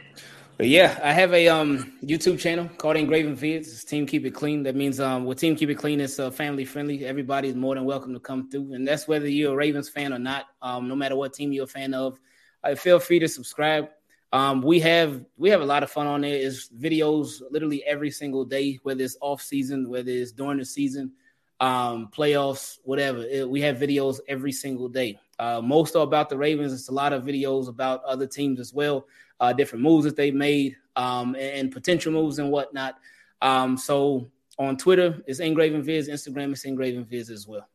[0.57, 3.67] But yeah, I have a um YouTube channel called Engraving Vids.
[3.67, 4.63] It's Team Keep It Clean.
[4.63, 7.05] That means um with Team Keep It Clean, it's uh, family friendly.
[7.05, 10.13] Everybody is more than welcome to come through, and that's whether you're a Ravens fan
[10.13, 10.45] or not.
[10.61, 12.17] Um, no matter what team you're a fan of,
[12.63, 13.89] uh, feel free to subscribe.
[14.31, 16.35] Um, we have we have a lot of fun on there.
[16.35, 21.11] It's videos literally every single day, whether it's off season, whether it's during the season,
[21.59, 23.23] um, playoffs, whatever.
[23.23, 25.19] It, we have videos every single day.
[25.37, 26.73] Uh, most are about the Ravens.
[26.73, 29.05] It's a lot of videos about other teams as well
[29.39, 32.95] uh, different moves that they made, um, and, and, potential moves and whatnot.
[33.41, 36.07] Um, so on Twitter, it's Engraving Viz.
[36.07, 37.67] Instagram, it's Engraving Viz as well.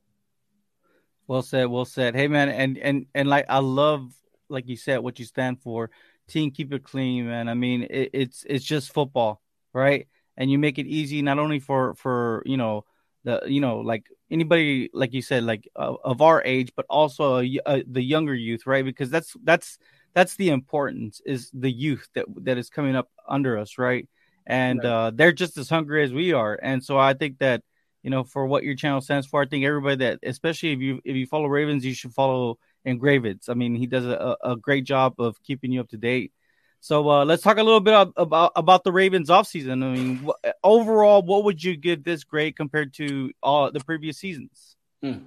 [1.26, 1.66] Well said.
[1.66, 2.14] Well said.
[2.14, 4.12] Hey man, and and and like I love,
[4.48, 5.90] like you said, what you stand for.
[6.28, 7.48] Team, keep it clean, man.
[7.48, 9.40] I mean, it, it's it's just football,
[9.72, 10.08] right?
[10.36, 12.84] And you make it easy not only for for you know
[13.24, 17.42] the you know like anybody like you said like uh, of our age, but also
[17.66, 18.84] uh, the younger youth, right?
[18.84, 19.78] Because that's that's
[20.14, 24.08] that's the importance is the youth that that is coming up under us, right?
[24.46, 24.90] And right.
[24.90, 27.62] Uh, they're just as hungry as we are, and so I think that
[28.02, 31.00] you know for what your channel stands for, I think everybody that, especially if you
[31.04, 33.48] if you follow Ravens, you should follow Engravids.
[33.48, 36.32] I mean, he does a, a great job of keeping you up to date.
[36.80, 39.84] So uh, let's talk a little bit about about the Ravens offseason.
[39.84, 44.16] I mean, wh- overall, what would you give this grade compared to all the previous
[44.16, 44.76] seasons?
[45.04, 45.22] Mm.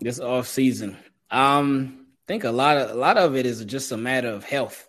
[0.00, 0.96] This offseason,
[1.30, 4.88] um, think a lot of a lot of it is just a matter of health,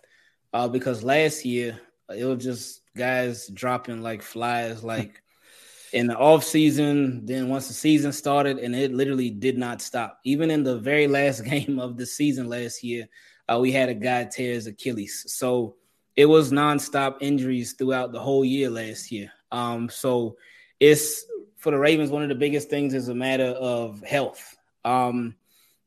[0.54, 1.78] uh, because last year
[2.08, 5.22] it was just guys dropping like flies, like
[5.92, 7.26] in the off season.
[7.26, 10.18] Then once the season started, and it literally did not stop.
[10.24, 13.06] Even in the very last game of the season last year,
[13.48, 15.24] uh, we had a guy tear his Achilles.
[15.28, 15.76] So
[16.16, 19.32] it was nonstop injuries throughout the whole year last year.
[19.50, 20.36] Um, so
[20.80, 21.24] it's
[21.56, 22.10] for the Ravens.
[22.10, 24.56] One of the biggest things is a matter of health.
[24.84, 25.36] Um,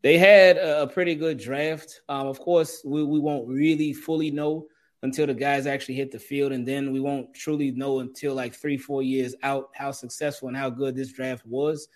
[0.01, 2.01] they had a pretty good draft.
[2.09, 4.67] Um, of course, we, we won't really fully know
[5.03, 8.53] until the guys actually hit the field, and then we won't truly know until like
[8.53, 11.87] three, four years out how successful and how good this draft was.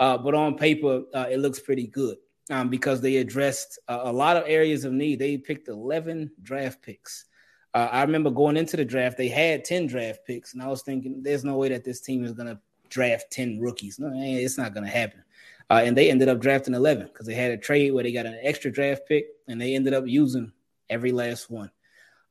[0.00, 2.16] Uh, but on paper, uh, it looks pretty good
[2.50, 5.18] um, because they addressed a, a, lot of areas of need.
[5.18, 7.24] They picked 11 draft picks.
[7.72, 10.82] Uh, I remember going into the draft, they had 10 draft picks, and I was
[10.82, 13.98] thinking, there's no way that this team is going to draft 10 rookies.
[13.98, 15.24] No, it's not going to happen.
[15.70, 18.26] Uh, and they ended up drafting 11 because they had a trade where they got
[18.26, 20.52] an extra draft pick and they ended up using
[20.90, 21.70] every last one.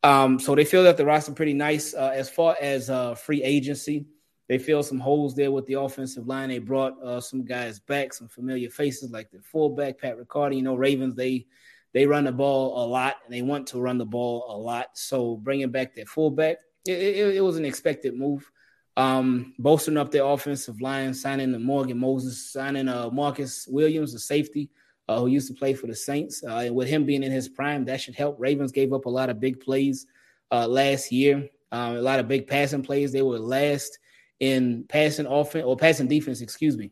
[0.03, 1.93] Um, so they feel that the roster pretty nice.
[1.93, 4.05] Uh, as far as uh, free agency,
[4.49, 6.49] they feel some holes there with the offensive line.
[6.49, 10.55] They brought uh, some guys back, some familiar faces like the fullback Pat Ricard.
[10.55, 11.47] You know, Ravens they
[11.93, 14.87] they run the ball a lot and they want to run the ball a lot.
[14.93, 18.49] So bringing back their fullback it, it, it was an expected move.
[18.95, 24.19] Um, bolstering up their offensive line, signing the Morgan Moses, signing uh Marcus Williams, the
[24.19, 24.69] safety,
[25.07, 26.43] uh, who used to play for the Saints.
[26.43, 28.35] Uh, and with him being in his prime, that should help.
[28.39, 30.05] Ravens gave up a lot of big plays
[30.51, 33.11] uh, last year, um, a lot of big passing plays.
[33.11, 33.97] They were last
[34.43, 36.91] in passing offense or passing defense, excuse me.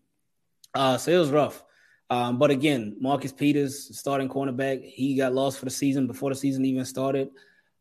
[0.73, 1.61] Uh, so it was rough.
[2.09, 6.35] Um, but again, Marcus Peters, starting cornerback, he got lost for the season before the
[6.35, 7.29] season even started.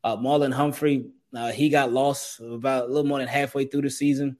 [0.03, 3.89] Uh, Marlon Humphrey, uh, he got lost about a little more than halfway through the
[3.89, 4.35] season.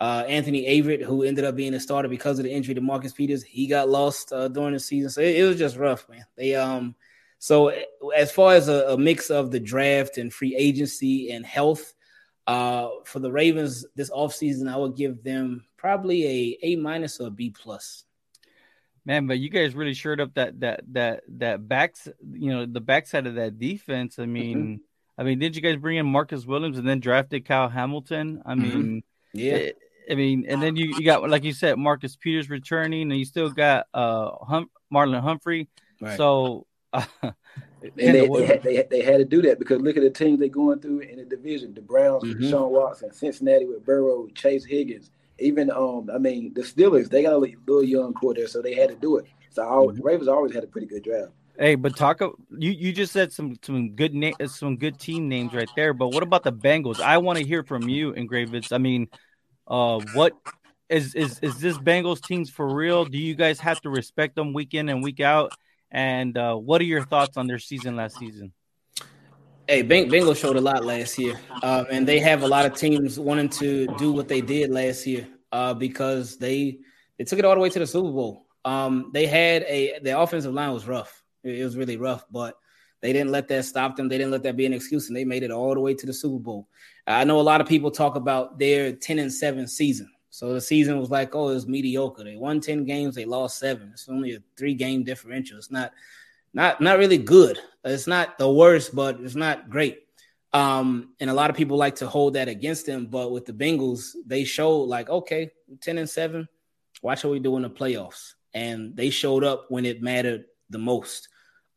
[0.00, 3.12] Uh, Anthony Averett, who ended up being a starter because of the injury to Marcus
[3.12, 5.10] Peters, he got lost uh, during the season.
[5.10, 6.24] So it, it, was just rough, man.
[6.36, 6.94] They um,
[7.40, 7.72] so
[8.16, 11.94] as far as a, a, mix of the draft and free agency and health,
[12.48, 17.28] uh, for the Ravens this offseason, I would give them probably a A minus or
[17.28, 18.04] a B plus.
[19.04, 22.80] Man, but you guys really shored up that that that that backs you know the
[22.80, 24.18] backside of that defense.
[24.18, 25.20] I mean, mm-hmm.
[25.20, 28.42] I mean, did you guys bring in Marcus Williams and then drafted Kyle Hamilton?
[28.44, 28.62] I mm-hmm.
[28.62, 29.38] mean, mm-hmm.
[29.38, 29.52] yeah.
[29.54, 29.78] It,
[30.10, 33.26] I mean, and then you, you got like you said, Marcus Peters returning, and you
[33.26, 35.68] still got uh hum- Marlon Humphrey.
[36.00, 36.16] Right.
[36.16, 37.04] So uh,
[37.82, 40.38] and they, they, had, they, they, had to do that because look at the teams
[40.38, 42.50] they're going through in the division: the Browns, mm-hmm.
[42.50, 45.10] Sean Watson, Cincinnati with Burrow, Chase Higgins.
[45.38, 48.74] Even um, I mean, the Steelers they got a little young core there, so they
[48.74, 49.26] had to do it.
[49.50, 50.02] So mm-hmm.
[50.02, 51.32] Ravens always had a pretty good draft.
[51.58, 52.20] Hey, but talk.
[52.20, 55.92] You you just said some some good name, some good team names right there.
[55.92, 57.00] But what about the Bengals?
[57.00, 58.72] I want to hear from you, Engravitz.
[58.72, 59.08] I mean,
[59.66, 60.34] uh, what
[60.88, 63.04] is is is this Bengals teams for real?
[63.04, 65.52] Do you guys have to respect them week in and week out?
[65.90, 68.52] And uh, what are your thoughts on their season last season?
[69.66, 73.18] Hey, Bengals showed a lot last year, um, and they have a lot of teams
[73.18, 76.78] wanting to do what they did last year uh, because they
[77.18, 78.46] they took it all the way to the Super Bowl.
[78.64, 81.22] Um, they had a the offensive line was rough.
[81.44, 82.56] It was really rough, but
[83.00, 84.08] they didn't let that stop them.
[84.08, 86.06] They didn't let that be an excuse, and they made it all the way to
[86.06, 86.68] the Super Bowl.
[87.06, 90.10] I know a lot of people talk about their 10 and 7 season.
[90.38, 92.22] So the season was like, oh, it was mediocre.
[92.22, 93.90] They won 10 games, they lost seven.
[93.92, 95.58] It's only a three game differential.
[95.58, 95.90] It's not
[96.54, 97.58] not not really good.
[97.84, 100.04] It's not the worst, but it's not great.
[100.52, 103.52] Um, and a lot of people like to hold that against them, but with the
[103.52, 106.46] Bengals, they showed like, okay, 10 and 7,
[107.02, 108.34] watch what we do in the playoffs.
[108.54, 111.30] And they showed up when it mattered the most.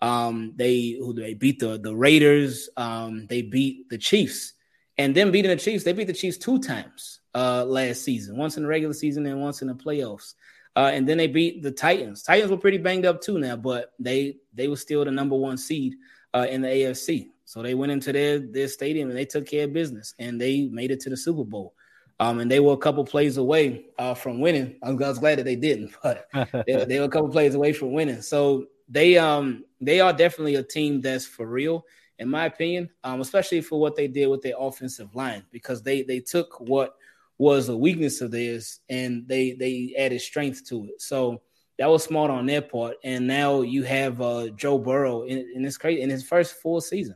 [0.04, 2.70] Um, they who they beat the the Raiders.
[2.78, 4.54] Um, they beat the Chiefs,
[5.00, 8.58] and then beating the Chiefs, they beat the Chiefs two times uh, last season, once
[8.58, 10.36] in the regular season and once in the playoffs.
[10.76, 12.24] Uh, and then they beat the Titans.
[12.24, 15.58] Titans were pretty banged up too now, but they they were still the number one
[15.58, 15.96] seed
[16.34, 17.30] uh, in the AFC.
[17.46, 20.70] So they went into their their stadium and they took care of business, and they
[20.72, 21.74] made it to the Super Bowl.
[22.22, 24.76] Um, and they were a couple plays away uh, from winning.
[24.84, 26.28] I was, I was, glad that they didn't, but
[26.68, 28.22] they, they, were a couple plays away from winning.
[28.22, 31.84] So they um they are definitely a team that's for real,
[32.20, 32.90] in my opinion.
[33.04, 36.96] Um, especially for what they did with their offensive line, because they they took what
[37.42, 41.02] was a weakness of theirs and they they added strength to it.
[41.02, 41.42] So
[41.80, 42.98] that was smart on their part.
[43.04, 46.80] And now you have uh, Joe Burrow in, in this crazy in his first full
[46.82, 47.16] season,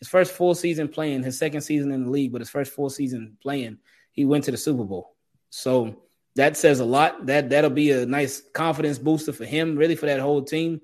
[0.00, 2.90] his first full season playing, his second season in the league, but his first full
[2.90, 3.78] season playing,
[4.10, 5.14] he went to the Super Bowl.
[5.50, 6.02] So
[6.34, 7.26] that says a lot.
[7.26, 10.80] That that'll be a nice confidence booster for him, really for that whole team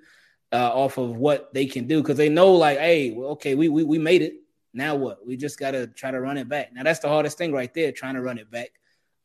[0.53, 3.83] uh, off of what they can do because they know like, hey, okay, we, we
[3.83, 4.35] we made it.
[4.79, 5.27] Now what?
[5.27, 6.73] We just got to try to run it back.
[6.73, 8.71] Now that's the hardest thing right there, trying to run it back.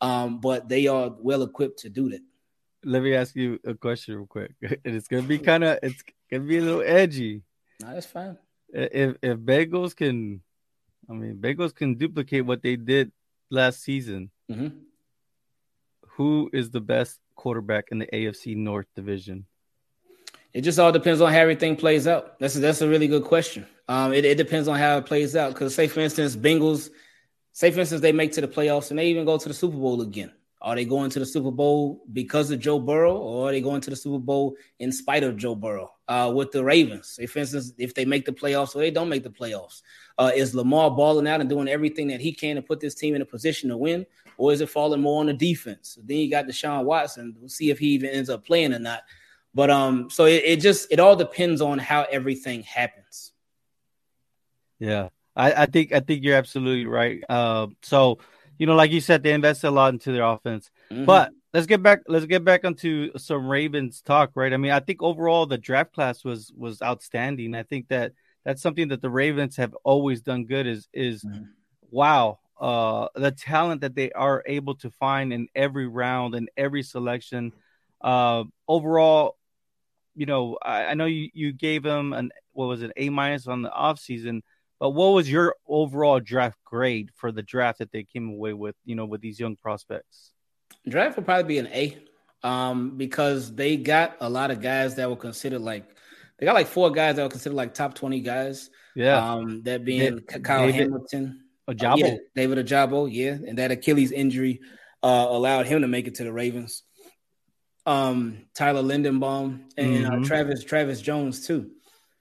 [0.01, 2.21] Um, but they are well equipped to do that.
[2.83, 4.51] Let me ask you a question real quick.
[4.61, 7.43] it's gonna be kind of it's gonna be a little edgy.
[7.81, 8.35] No, that's fine.
[8.73, 10.41] If if Bengals can,
[11.07, 13.11] I mean, Bengals can duplicate what they did
[13.51, 14.31] last season.
[14.51, 14.75] Mm-hmm.
[16.17, 19.45] Who is the best quarterback in the AFC North division?
[20.51, 22.39] It just all depends on how everything plays out.
[22.39, 23.67] That's a, that's a really good question.
[23.87, 25.53] Um, it, it depends on how it plays out.
[25.53, 26.89] Because say for instance, Bengals,
[27.51, 29.77] say for instance, they make to the playoffs and they even go to the Super
[29.77, 30.31] Bowl again.
[30.63, 33.81] Are they going to the Super Bowl because of Joe Burrow, or are they going
[33.81, 35.91] to the Super Bowl in spite of Joe Burrow?
[36.07, 39.09] Uh, with the Ravens, say for instance, if they make the playoffs or they don't
[39.09, 39.81] make the playoffs,
[40.17, 43.13] uh, is Lamar balling out and doing everything that he can to put this team
[43.13, 44.05] in a position to win,
[44.37, 45.97] or is it falling more on the defense?
[46.01, 47.35] Then you got Deshaun Watson.
[47.37, 49.01] We'll see if he even ends up playing or not.
[49.53, 53.32] But um, so it, it just it all depends on how everything happens.
[54.79, 57.23] Yeah, I, I think I think you're absolutely right.
[57.27, 58.19] Uh, so
[58.57, 60.69] you know, like you said, they invested a lot into their offense.
[60.91, 61.05] Mm-hmm.
[61.05, 62.01] But let's get back.
[62.07, 64.53] Let's get back onto some Ravens talk, right?
[64.53, 67.55] I mean, I think overall the draft class was was outstanding.
[67.55, 68.13] I think that
[68.43, 70.67] that's something that the Ravens have always done good.
[70.67, 71.43] Is is mm-hmm.
[71.89, 76.83] wow, uh, the talent that they are able to find in every round and every
[76.83, 77.53] selection.
[78.01, 79.37] Uh, overall,
[80.15, 83.47] you know, I, I know you, you gave them an what was it, A minus
[83.47, 84.43] on the off season,
[84.83, 88.75] But what was your overall draft grade for the draft that they came away with?
[88.83, 90.33] You know, with these young prospects.
[90.85, 91.97] Draft will probably be an A,
[92.45, 95.85] um, because they got a lot of guys that were considered like
[96.37, 98.69] they got like four guys that were considered like top twenty guys.
[98.93, 104.11] Yeah, um, that being Kyle David Hamilton, Ojabo, yeah, David Ojabo, yeah, and that Achilles
[104.11, 104.59] injury
[105.01, 106.83] uh, allowed him to make it to the Ravens.
[107.85, 110.23] Um, Tyler Linderbaum and Mhm.
[110.23, 111.71] uh, Travis Travis Jones too.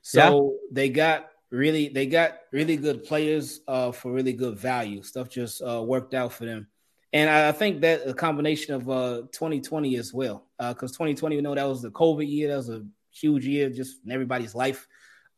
[0.03, 5.03] So they got really they got really good players uh, for really good value.
[5.03, 6.67] Stuff just uh, worked out for them,
[7.13, 11.43] and I, I think that a combination of uh, 2020 as well, because 2020, you
[11.43, 12.49] know, that was the COVID year.
[12.49, 14.89] That was a huge year just in everybody's life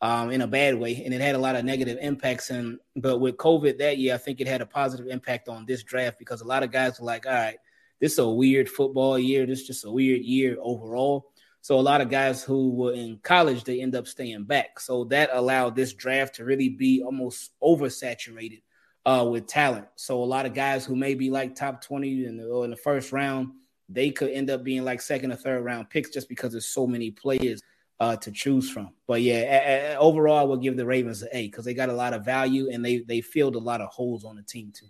[0.00, 2.50] um, in a bad way, and it had a lot of negative impacts.
[2.50, 5.82] And but with COVID that year, I think it had a positive impact on this
[5.82, 7.56] draft because a lot of guys were like, "All right,
[8.00, 9.46] this is a weird football year.
[9.46, 11.32] This is just a weird year overall."
[11.64, 14.78] So a lot of guys who were in college, they end up staying back.
[14.78, 18.60] So that allowed this draft to really be almost oversaturated
[19.06, 19.86] uh, with talent.
[19.96, 22.70] So a lot of guys who may be like top 20 in the, or in
[22.70, 23.48] the first round,
[23.88, 26.86] they could end up being like second or third round picks just because there's so
[26.86, 27.62] many players
[27.98, 28.90] uh, to choose from.
[29.06, 31.88] But yeah, a- a- overall, I will give the Ravens an A because they got
[31.88, 34.70] a lot of value and they they filled a lot of holes on the team
[34.70, 34.88] too.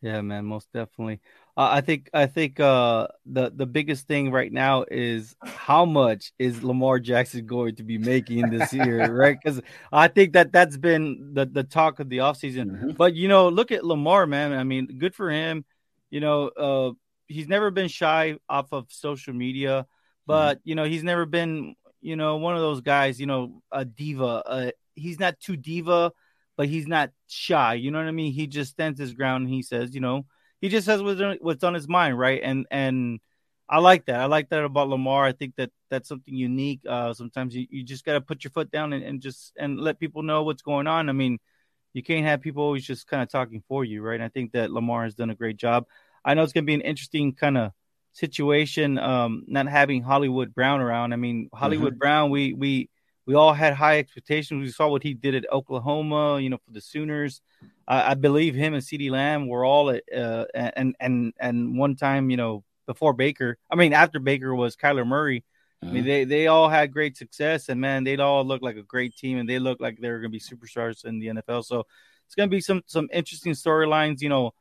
[0.00, 1.20] Yeah, man, most definitely.
[1.56, 6.32] Uh, I think I think uh, the the biggest thing right now is how much
[6.36, 9.38] is Lamar Jackson going to be making this year, right?
[9.40, 9.60] Because
[9.92, 12.70] I think that that's been the the talk of the offseason.
[12.70, 12.96] Mhm.
[12.96, 14.52] But you know, look at Lamar, man.
[14.52, 15.64] I mean, good for him.
[16.10, 16.92] You know, uh,
[17.28, 19.86] he's never been shy off of social media,
[20.26, 23.20] but you know, he's never been you know one of those guys.
[23.20, 24.42] You know, a diva.
[24.44, 26.10] Uh, he's not too diva,
[26.56, 27.74] but he's not shy.
[27.74, 28.32] You know what I mean?
[28.32, 30.26] He just stands his ground and he says, you know,
[30.64, 32.40] he just says what's on, what's on his mind, right?
[32.42, 33.20] And and
[33.68, 34.18] I like that.
[34.18, 35.22] I like that about Lamar.
[35.22, 36.80] I think that that's something unique.
[36.88, 39.78] Uh, sometimes you, you just got to put your foot down and, and just and
[39.78, 41.10] let people know what's going on.
[41.10, 41.38] I mean,
[41.92, 44.14] you can't have people always just kind of talking for you, right?
[44.14, 45.84] And I think that Lamar has done a great job.
[46.24, 47.72] I know it's going to be an interesting kind of
[48.14, 51.12] situation, um, not having Hollywood Brown around.
[51.12, 52.88] I mean, Hollywood Brown, we we
[53.26, 54.62] we all had high expectations.
[54.62, 57.40] We saw what he did at Oklahoma, you know, for the Sooners.
[57.88, 61.96] I, I believe him and CeeDee Lamb were all at, uh, and and and one
[61.96, 63.56] time, you know, before Baker.
[63.70, 65.44] I mean, after Baker was Kyler Murray.
[65.82, 68.82] I mean, they they all had great success, and man, they'd all look like a
[68.82, 71.62] great team, and they look like they're going to be superstars in the NFL.
[71.64, 71.84] So
[72.24, 74.54] it's going to be some some interesting storylines, you know,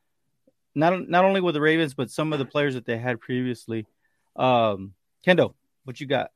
[0.76, 3.86] not not only with the Ravens, but some of the players that they had previously.
[4.36, 4.96] Um,
[5.26, 5.54] Kendo,
[5.86, 6.32] what you got?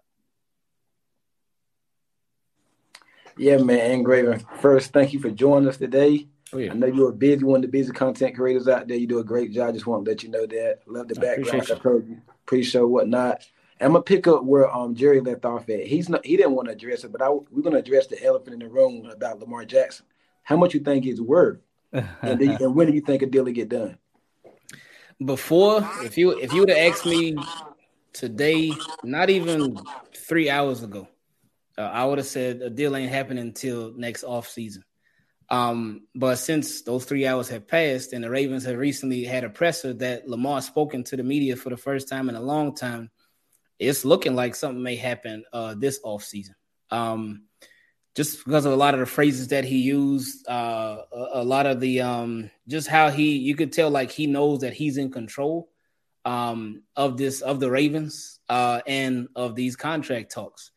[3.37, 4.39] Yeah, man, Engraver.
[4.59, 6.27] First, thank you for joining us today.
[6.53, 8.97] Oh yeah, I know you're a busy one of the busy content creators out there.
[8.97, 9.73] You do a great job.
[9.73, 10.79] Just want to let you know that.
[10.87, 11.47] Love the background.
[11.49, 13.45] appreciate Like I told you, pre-show, whatnot.
[13.79, 15.85] I'm gonna pick up where um Jerry left off at.
[15.85, 16.25] He's not.
[16.25, 18.69] He didn't want to address it, but I, we're gonna address the elephant in the
[18.69, 20.05] room about Lamar Jackson.
[20.43, 21.59] How much you think he's worth,
[21.91, 23.97] and, you- and when do you think a deal will get done?
[25.25, 27.35] before if you if you would have asked me
[28.13, 28.71] today,
[29.03, 29.77] not even
[30.15, 31.07] three hours ago,
[31.77, 34.83] uh, I would have said a deal ain't happening until next off season.
[35.49, 39.49] Um, but since those three hours have passed and the Ravens have recently had a
[39.49, 43.09] presser that Lamar spoken to the media for the first time in a long time,
[43.79, 46.55] it's looking like something may happen uh, this off season.
[46.91, 47.43] Um,
[48.15, 51.67] just because of a lot of the phrases that he used, uh, a, a lot
[51.67, 55.11] of the um, just how he you could tell like he knows that he's in
[55.11, 55.69] control
[56.25, 60.71] um, of this of the Ravens uh, and of these contract talks,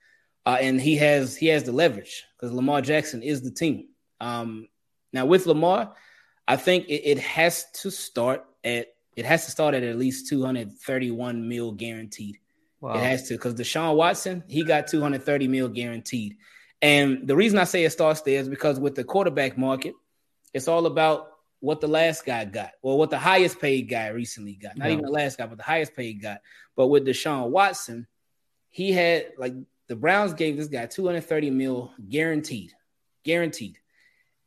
[0.47, 3.88] uh, and he has he has the leverage because Lamar Jackson is the team.
[4.20, 4.68] Um,
[5.12, 5.95] now with Lamar,
[6.49, 10.28] I think it, it has to start at it has to start at at least
[10.28, 12.38] 231 mil guaranteed.
[12.80, 12.95] Wow.
[12.95, 16.36] It has to because Deshaun Watson, he got 230 mil guaranteed.
[16.82, 19.95] And the reason I say it starts there is because with the quarterback market,
[20.55, 21.28] it's all about
[21.61, 24.78] what the last guy got or what the highest paid guy recently got.
[24.78, 24.95] Not Yeah.
[24.95, 26.38] even the last guy, but the highest paid guy.
[26.74, 28.07] But with Deshaun Watson,
[28.70, 29.53] he had like
[29.91, 32.72] the Browns gave this guy 230 mil guaranteed,
[33.24, 33.76] guaranteed.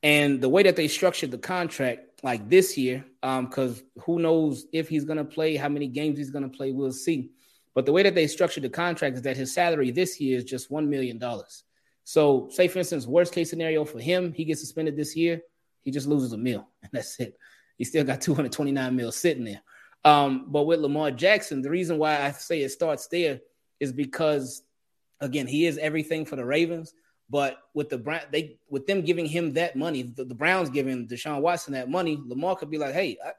[0.02, 4.66] And the way that they structured the contract, like this year, um, because who knows
[4.72, 7.32] if he's gonna play, how many games he's gonna play, we'll see.
[7.76, 10.46] But the way that they structured the contract is that his salary this year is
[10.46, 11.66] just one million dollars.
[12.06, 15.42] So, say for instance, worst case scenario for him, he gets suspended this year,
[15.82, 17.38] he just loses a mil, and that's it.
[17.78, 19.62] He still got 229 mil sitting there.
[20.06, 23.42] Um, but with Lamar Jackson, the reason why I say it starts there
[23.82, 24.64] is because,
[25.24, 26.94] again, he is everything for the Ravens.
[27.30, 31.08] But with the Brown, they with them giving him that money, the, the Browns giving
[31.08, 33.32] Deshaun Watson that money, Lamar could be like, "Hey, I,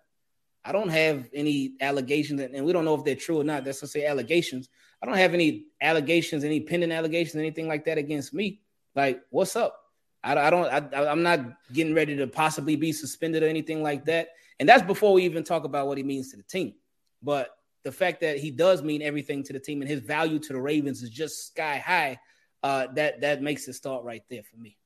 [0.64, 3.64] I don't have any allegations, and we don't know if they're true or not.
[3.64, 4.68] That's to say allegations.
[5.02, 8.62] I don't have any allegations, any pending allegations, anything like that against me.
[8.96, 9.78] Like, what's up?
[10.24, 10.66] I, I don't.
[10.66, 11.40] I, I'm not
[11.72, 14.28] getting ready to possibly be suspended or anything like that.
[14.58, 16.74] And that's before we even talk about what he means to the team.
[17.22, 17.50] But
[17.84, 20.60] the fact that he does mean everything to the team and his value to the
[20.60, 22.18] Ravens is just sky high.
[22.62, 24.76] Uh, that that makes it start right there for me.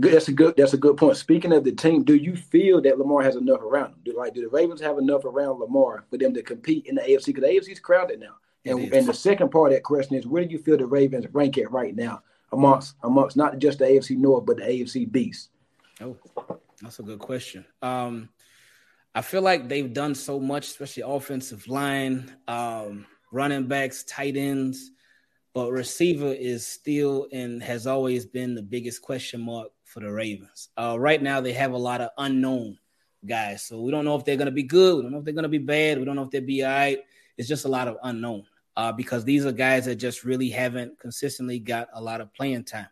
[0.00, 0.12] Good.
[0.14, 0.54] That's a good.
[0.56, 1.16] That's a good point.
[1.16, 4.00] Speaking of the team, do you feel that Lamar has enough around him?
[4.04, 7.02] Do like do the Ravens have enough around Lamar for them to compete in the
[7.02, 7.26] AFC?
[7.26, 8.34] Because the AFC is crowded now.
[8.64, 11.26] And, and the second part of that question is, where do you feel the Ravens
[11.32, 15.50] rank at right now amongst amongst not just the AFC North but the AFC Beast?
[16.00, 16.16] Oh,
[16.80, 17.64] that's a good question.
[17.82, 18.30] Um,
[19.14, 24.90] I feel like they've done so much, especially offensive line, um, running backs, tight ends,
[25.54, 30.70] but receiver is still and has always been the biggest question mark for the Ravens.
[30.78, 32.78] Uh, right now, they have a lot of unknown
[33.26, 34.96] guys, so we don't know if they're going to be good.
[34.96, 35.98] We don't know if they're going to be bad.
[35.98, 36.98] We don't know if they'll be all right.
[37.36, 38.44] It's just a lot of unknown
[38.76, 42.64] uh, because these are guys that just really haven't consistently got a lot of playing
[42.64, 42.88] time.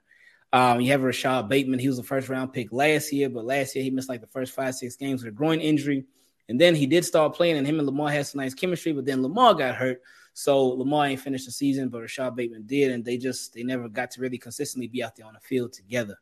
[0.53, 1.79] Um, you have Rashod Bateman.
[1.79, 4.27] He was a first round pick last year, but last year he missed like the
[4.27, 6.05] first five, six games with a groin injury.
[6.49, 9.05] And then he did start playing, and him and Lamar had some nice chemistry, but
[9.05, 10.03] then Lamar got hurt.
[10.35, 13.89] So Lamar ain't finished the season, but Rashod Bateman did, and they just they never
[13.89, 16.19] got to really consistently be out there on the field together.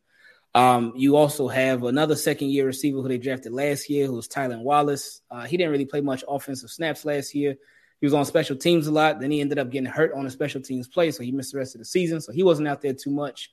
[0.54, 4.28] Um, you also have another second year receiver who they drafted last year, who was
[4.28, 5.20] Tylan Wallace.
[5.30, 7.56] Uh, he didn't really play much offensive snaps last year.
[8.00, 9.20] He was on special teams a lot.
[9.20, 11.58] Then he ended up getting hurt on a special teams play, so he missed the
[11.58, 12.20] rest of the season.
[12.20, 13.50] So he wasn't out there too much.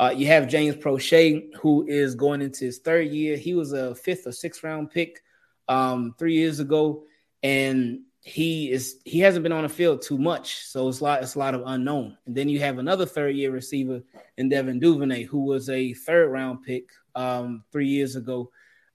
[0.00, 3.36] Uh, you have James Proche, who is going into his third year.
[3.36, 5.22] He was a fifth or sixth round pick
[5.68, 7.04] um, three years ago,
[7.42, 11.22] and he is he hasn't been on the field too much, so it's a lot
[11.22, 12.16] it's a lot of unknown.
[12.26, 14.02] And then you have another third year receiver
[14.36, 18.50] in Devin Duvernay, who was a third round pick um, three years ago,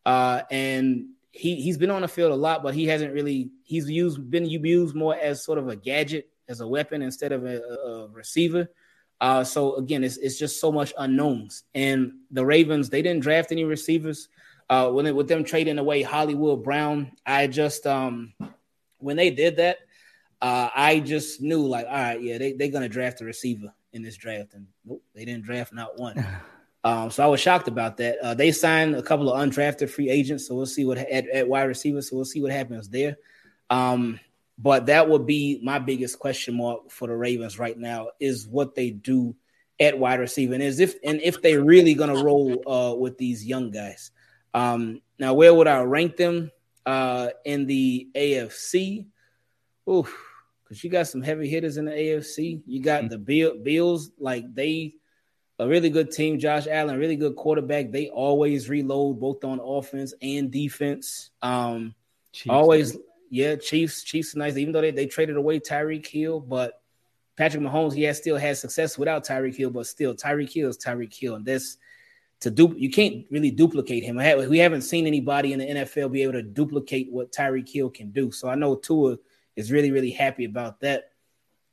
[0.05, 3.89] uh, and he he's been on the field a lot, but he hasn't really he's
[3.89, 7.57] used been used more as sort of a gadget as a weapon instead of a,
[7.59, 8.69] a receiver.
[9.21, 11.63] Uh, so again, it's it's just so much unknowns.
[11.73, 14.29] And the Ravens they didn't draft any receivers.
[14.69, 18.33] Uh, when it, with them trading away Hollywood Brown, I just um
[18.97, 19.79] when they did that,
[20.41, 24.01] uh, I just knew like, all right, yeah, they they're gonna draft a receiver in
[24.01, 26.25] this draft, and nope, they didn't draft not one.
[26.83, 28.17] um, so I was shocked about that.
[28.19, 31.47] Uh, they signed a couple of undrafted free agents, so we'll see what at, at
[31.47, 32.01] wide receiver.
[32.01, 33.17] So we'll see what happens there.
[33.69, 34.19] Um,
[34.63, 38.75] but that would be my biggest question mark for the Ravens right now is what
[38.75, 39.35] they do
[39.77, 43.45] at wide receiver, and is if and if they're really gonna roll uh, with these
[43.45, 44.11] young guys.
[44.53, 46.49] Um, now, where would I rank them
[46.85, 49.07] uh, in the AFC?
[49.89, 50.15] Oof,
[50.63, 52.61] because you got some heavy hitters in the AFC.
[52.65, 53.23] You got mm-hmm.
[53.23, 54.93] the Bills, like they
[55.59, 56.39] a really good team.
[56.39, 57.91] Josh Allen, really good quarterback.
[57.91, 61.31] They always reload both on offense and defense.
[61.41, 61.95] Um,
[62.31, 63.03] Chiefs, always, man.
[63.33, 64.03] Yeah, Chiefs.
[64.03, 66.81] Chiefs nice, even though they, they traded away Tyreek Hill, but
[67.35, 70.77] Patrick Mahomes, he has still had success without Tyreek Hill, but still Tyreek Hill is
[70.77, 71.77] Tyreek Hill, and this
[72.41, 74.17] to do you can't really duplicate him.
[74.17, 78.11] we haven't seen anybody in the NFL be able to duplicate what Tyreek Hill can
[78.11, 78.31] do.
[78.31, 79.17] So I know Tua
[79.55, 81.09] is really really happy about that.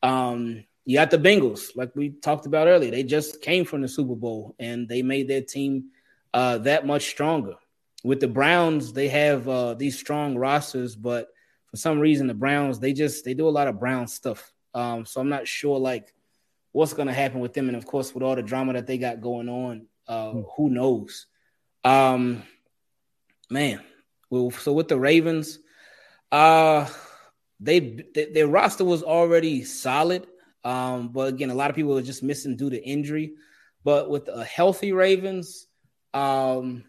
[0.02, 2.90] Um, you got the Bengals, like we talked about earlier.
[2.90, 5.90] They just came from the Super Bowl and they made their team
[6.32, 7.56] uh, that much stronger.
[8.02, 11.28] With the Browns, they have uh, these strong rosters, but
[11.70, 14.52] for some reason, the Browns they just they do a lot of Brown stuff.
[14.74, 16.12] Um, so I'm not sure like
[16.72, 18.98] what's going to happen with them, and of course, with all the drama that they
[18.98, 20.42] got going on, uh, hmm.
[20.56, 21.26] who knows?
[21.84, 22.42] Um,
[23.48, 23.80] man,
[24.28, 25.58] well, so with the Ravens,
[26.30, 26.88] uh,
[27.58, 30.26] they, they their roster was already solid.
[30.62, 33.34] Um, but again, a lot of people are just missing due to injury.
[33.82, 35.66] But with a healthy Ravens,
[36.12, 36.84] um,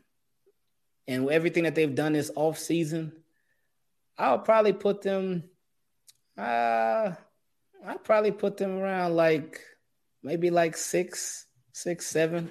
[1.08, 3.14] and everything that they've done this off season,
[4.18, 5.44] I'll probably put them.
[6.38, 7.14] Uh,
[7.86, 9.60] I'll probably put them around like
[10.24, 12.50] maybe like six, six, seven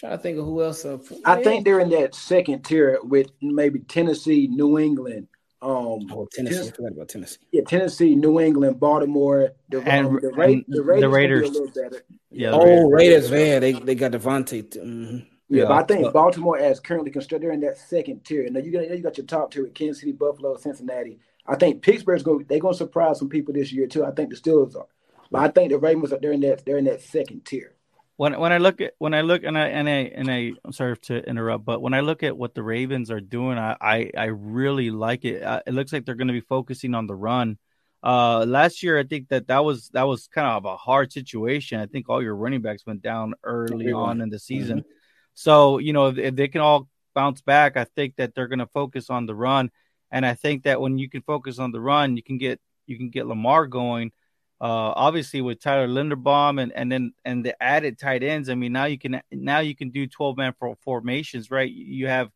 [0.00, 0.86] trying to think of who else.
[1.24, 5.28] I think they're in that second tier with maybe Tennessee, New England.
[5.62, 6.54] Um, oh, Tennessee.
[6.54, 6.68] Tennessee.
[6.72, 7.38] I forgot about Tennessee.
[7.52, 11.02] Yeah, Tennessee, New England, Baltimore, the, and, um, the, Ra- and the Raiders.
[11.02, 12.02] The Raiders.
[12.30, 12.50] Yeah.
[12.52, 14.62] Oh, Raiders, man, they they got Davante.
[14.62, 15.18] Mm-hmm.
[15.50, 18.48] Yeah, but I think Baltimore, as currently constructed, they're in that second tier.
[18.48, 21.18] Now you got you got your top tier with Kansas City, Buffalo, Cincinnati.
[21.46, 24.04] I think Pittsburgh's going they're going to surprise some people this year too.
[24.04, 24.86] I think the Steelers are,
[25.30, 27.74] but I think the Ravens are they're in that they're in that second tier
[28.20, 30.72] when when I look at when I look and I and I and I I'm
[30.72, 34.10] sorry to interrupt, but when I look at what the Ravens are doing, I I,
[34.14, 35.42] I really like it.
[35.42, 37.56] Uh, it looks like they're going to be focusing on the run.
[38.02, 41.80] Uh, last year, I think that that was that was kind of a hard situation.
[41.80, 44.80] I think all your running backs went down early on in the season.
[44.80, 44.90] Mm-hmm.
[45.34, 48.66] So you know if, they can all bounce back, I think that they're going to
[48.66, 49.70] focus on the run.
[50.12, 52.96] And I think that when you can focus on the run, you can get you
[52.96, 54.12] can get Lamar going
[54.60, 58.50] uh, obviously with Tyler Linderbaum and and then and the added tight ends.
[58.50, 60.54] I mean, now you can now you can do twelve man
[60.84, 61.70] formations, right?
[61.70, 62.30] You have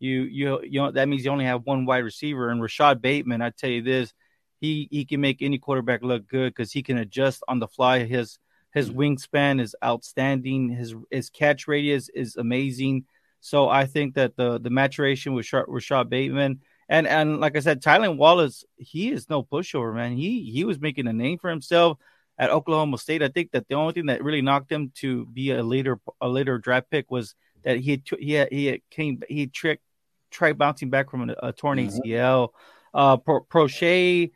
[0.00, 3.40] you you you know that means you only have one wide receiver and Rashod Bateman.
[3.40, 4.12] I tell you this,
[4.60, 8.04] he he can make any quarterback look good because he can adjust on the fly.
[8.04, 8.38] His
[8.72, 9.00] his mm-hmm.
[9.00, 10.70] wingspan is outstanding.
[10.70, 13.04] His his catch radius is amazing.
[13.40, 16.60] So I think that the the maturation with Rashod Bateman
[16.90, 20.12] and and like I said, Tylan Wallace, he is no pushover, man.
[20.12, 21.98] He he was making a name for himself
[22.36, 23.22] at Oklahoma State.
[23.22, 26.28] I think that the only thing that really knocked him to be a later a
[26.28, 29.84] later draft pick was that he had, he had, he had came he tricked
[30.32, 31.96] tried bouncing back from a, a torn mm-hmm.
[31.96, 32.48] ACL.
[32.92, 34.32] Uh, Pro, Proche,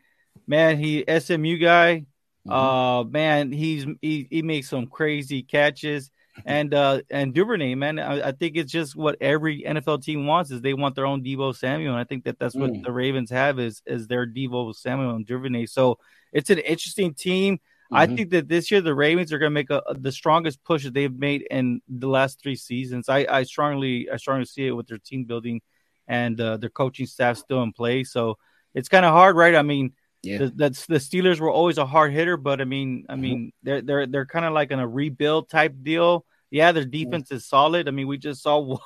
[0.47, 2.05] man, he SMU guy.
[2.47, 2.51] Mm-hmm.
[2.51, 6.11] Uh, man, he's he he makes some crazy catches
[6.45, 10.51] and uh and Duvernay, man, I, I, think it's just what every NFL team wants
[10.51, 12.83] is they want their own Deebo Samuel, and I think that that's what mm.
[12.83, 15.67] the Ravens have is is their Deebo Samuel and Duvernay.
[15.67, 15.97] So
[16.33, 17.55] it's an interesting team.
[17.55, 17.95] Mm-hmm.
[17.95, 20.83] I think that this year the Ravens are going to make a, the strongest push
[20.83, 23.07] that they've made in the last three seasons.
[23.07, 25.61] I, I strongly I strongly see it with their team building
[26.07, 28.11] and uh, their coaching staff still in place.
[28.11, 28.37] So
[28.73, 29.55] it's kind of hard, right?
[29.55, 29.93] I mean,
[30.25, 30.37] yeah.
[30.39, 33.21] The, that's the Steelers were always a hard hitter, but I mean, I mm-hmm.
[33.21, 36.25] mean, they're they're they're kind of like in a rebuild type deal.
[36.51, 37.87] Yeah, their defense is solid.
[37.87, 38.77] I mean, we just saw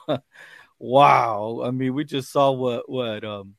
[0.80, 1.62] wow.
[1.64, 3.56] I mean, we just saw what what um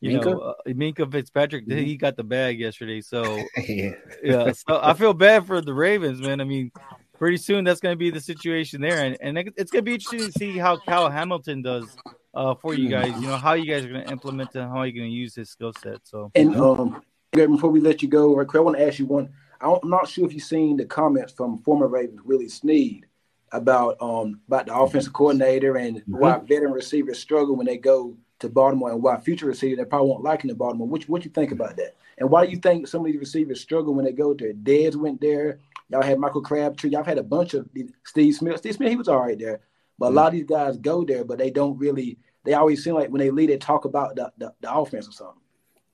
[0.00, 0.24] you Minkah?
[0.24, 1.78] know uh, Minkah Fitzpatrick mm-hmm.
[1.78, 3.00] he got the bag yesterday.
[3.00, 3.22] So
[3.68, 3.92] yeah.
[4.22, 6.40] yeah, so I feel bad for the Ravens, man.
[6.40, 6.72] I mean,
[7.18, 9.94] pretty soon that's going to be the situation there, and and it's going to be
[9.94, 11.96] interesting to see how Cal Hamilton does
[12.34, 13.12] uh, for you guys.
[13.20, 15.34] You know how you guys are going to implement and how you're going to use
[15.34, 16.00] his skill set.
[16.04, 17.02] So and um
[17.32, 19.30] before we let you go, I want to ask you one.
[19.60, 23.06] I'm not sure if you've seen the comments from former Ravens Willie Snead
[23.52, 26.16] about um about the offensive coordinator and mm-hmm.
[26.16, 30.08] why veteran receivers struggle when they go to Baltimore and why future receivers they probably
[30.08, 30.88] won't like in the Baltimore.
[30.88, 31.96] What what you think about that?
[32.18, 34.52] And why do you think some of these receivers struggle when they go there?
[34.52, 35.58] Dez went there.
[35.88, 36.90] Y'all had Michael Crabtree.
[36.90, 37.68] Y'all had a bunch of
[38.04, 38.58] Steve Smith.
[38.58, 39.60] Steve Smith, he was all right there.
[39.98, 40.18] But mm-hmm.
[40.18, 42.18] a lot of these guys go there, but they don't really.
[42.44, 45.12] They always seem like when they leave, they talk about the, the, the offense or
[45.12, 45.42] something.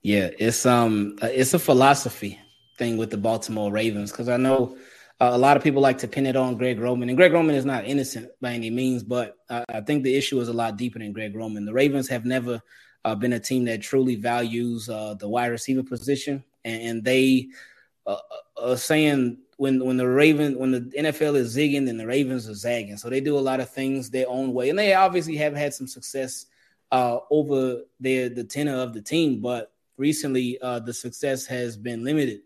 [0.03, 2.39] Yeah, it's um, it's a philosophy
[2.77, 4.77] thing with the Baltimore Ravens because I know
[5.19, 7.55] uh, a lot of people like to pin it on Greg Roman, and Greg Roman
[7.55, 10.77] is not innocent by any means, but uh, I think the issue is a lot
[10.77, 11.65] deeper than Greg Roman.
[11.65, 12.61] The Ravens have never
[13.03, 17.47] uh, been a team that truly values uh, the wide receiver position, and, and they
[18.05, 18.17] uh,
[18.57, 22.47] uh, are saying when when the Raven when the NFL is zigging, then the Ravens
[22.47, 22.97] are zagging.
[22.97, 25.73] So they do a lot of things their own way, and they obviously have had
[25.73, 26.45] some success
[26.91, 32.41] over their the tenure of the team, but recently uh, the success has been limited.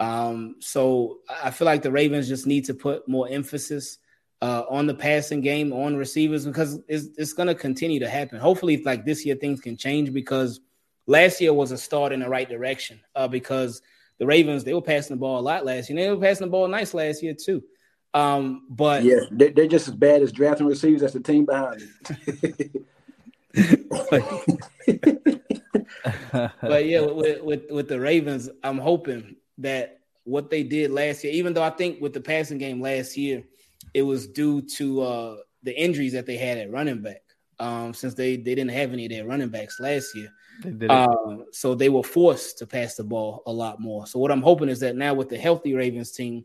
[0.00, 3.98] Um, so I feel like the Ravens just need to put more emphasis
[4.40, 8.38] uh, on the passing game, on receivers, because it's, it's going to continue to happen.
[8.38, 10.60] Hopefully, like this year, things can change because
[11.06, 13.00] last year was a start in the right direction.
[13.14, 13.82] Uh, because
[14.18, 15.98] the Ravens they were passing the ball a lot last year.
[15.98, 17.62] They were passing the ball nice last year too.
[18.14, 21.82] Um, but yeah, they're, they're just as bad as drafting receivers as the team behind
[21.82, 22.70] it.
[26.60, 31.32] but yeah, with, with with the Ravens, I'm hoping that what they did last year,
[31.32, 33.44] even though I think with the passing game last year,
[33.94, 37.22] it was due to uh, the injuries that they had at running back.
[37.60, 40.30] Um, since they they didn't have any of their running backs last year,
[40.88, 41.06] uh,
[41.52, 44.06] so they were forced to pass the ball a lot more.
[44.06, 46.44] So what I'm hoping is that now with the healthy Ravens team,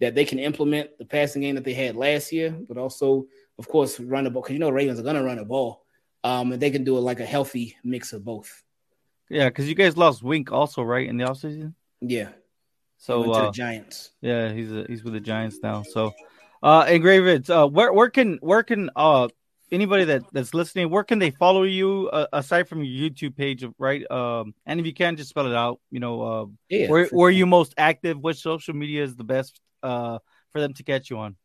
[0.00, 3.26] that they can implement the passing game that they had last year, but also,
[3.58, 5.85] of course, run the ball because you know Ravens are going to run the ball,
[6.26, 8.64] um, and they can do it like a healthy mix of both.
[9.28, 11.74] Yeah, because you guys lost Wink also, right, in the offseason?
[12.00, 12.30] Yeah.
[12.98, 14.10] So uh, the Giants.
[14.20, 15.82] Yeah, he's a, he's with the Giants now.
[15.82, 16.12] So,
[16.62, 19.28] uh, and Gravids, uh, where where can where can uh
[19.70, 23.64] anybody that that's listening, where can they follow you uh, aside from your YouTube page,
[23.78, 24.08] right?
[24.10, 25.80] Um, and if you can, just spell it out.
[25.90, 28.18] You know, uh, yeah, where where are you most active?
[28.18, 30.18] Which social media is the best uh
[30.50, 31.36] for them to catch you on?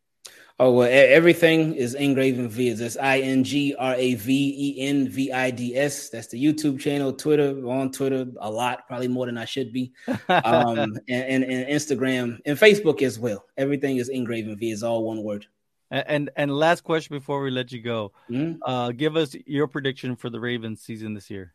[0.58, 2.78] Oh well, everything is Ingraven Vids.
[2.78, 6.10] That's I N G R A V E N V I D S.
[6.10, 9.92] That's the YouTube channel, Twitter, on Twitter a lot, probably more than I should be.
[10.28, 13.46] Um, and, and, and, Instagram and Facebook as well.
[13.56, 15.46] Everything is Ingraven Vids, all one word.
[15.90, 18.62] And and last question before we let you go, mm-hmm.
[18.62, 21.52] uh, give us your prediction for the Ravens season this year.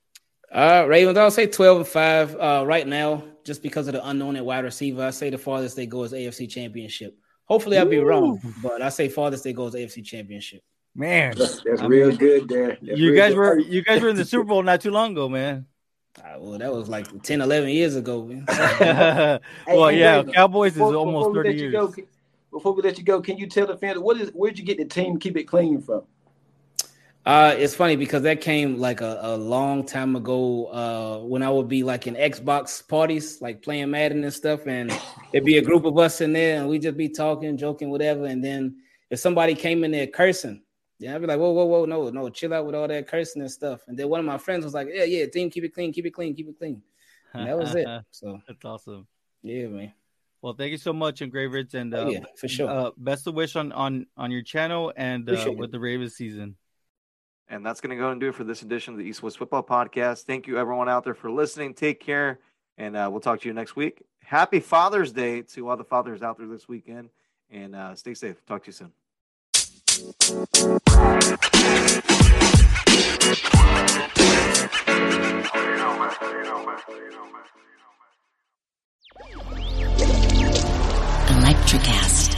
[0.51, 2.35] Uh, Ravens, I'll say twelve and five.
[2.35, 5.75] Uh, right now, just because of the unknown at wide receiver, I say the farthest
[5.75, 7.17] they go is AFC Championship.
[7.47, 10.61] Hopefully, I'll be wrong, but I say farthest they goes AFC Championship.
[10.93, 12.77] Man, that's, that's real mean, good there.
[12.81, 13.37] That's you guys good.
[13.37, 15.65] were you guys were in the Super Bowl not too long ago, man.
[16.17, 18.19] Uh, well, that was like 10, 11 years ago.
[18.47, 21.71] well, hey, yeah, wait, Cowboys before, is almost 30 years.
[21.71, 21.93] Go,
[22.51, 24.77] before we let you go, can you tell the fans what is where'd you get
[24.77, 26.03] the team keep it clean from?
[27.27, 31.49] Uh, it's funny because that came like a, a long time ago uh, when I
[31.49, 34.89] would be like in Xbox parties, like playing Madden and stuff, and
[35.33, 38.27] it'd be a group of us in there, and we'd just be talking, joking, whatever.
[38.27, 38.77] And then
[39.09, 40.61] if somebody came in there cursing,
[40.99, 43.41] yeah, I'd be like, whoa, whoa, whoa, no, no, chill out with all that cursing
[43.41, 43.81] and stuff.
[43.89, 46.05] And then one of my friends was like, yeah, yeah, team, keep it clean, keep
[46.05, 46.81] it clean, keep it clean.
[47.33, 47.89] And that was it.
[48.11, 49.05] So that's awesome.
[49.43, 49.91] Yeah, man.
[50.41, 52.69] Well, thank you so much, Engravers, and uh, oh, yeah, for sure.
[52.69, 56.55] Uh, best of wish on on on your channel and uh, with the Ravens season.
[57.49, 59.37] And that's going to go and do it for this edition of the East West
[59.37, 60.23] Football Podcast.
[60.23, 61.73] Thank you, everyone out there, for listening.
[61.73, 62.39] Take care,
[62.77, 64.01] and uh, we'll talk to you next week.
[64.21, 67.09] Happy Father's Day to all the fathers out there this weekend,
[67.49, 68.45] and uh, stay safe.
[68.45, 68.91] Talk to you soon.
[81.29, 82.33] Electricast.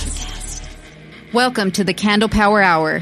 [1.34, 3.02] Welcome to the Candle Power Hour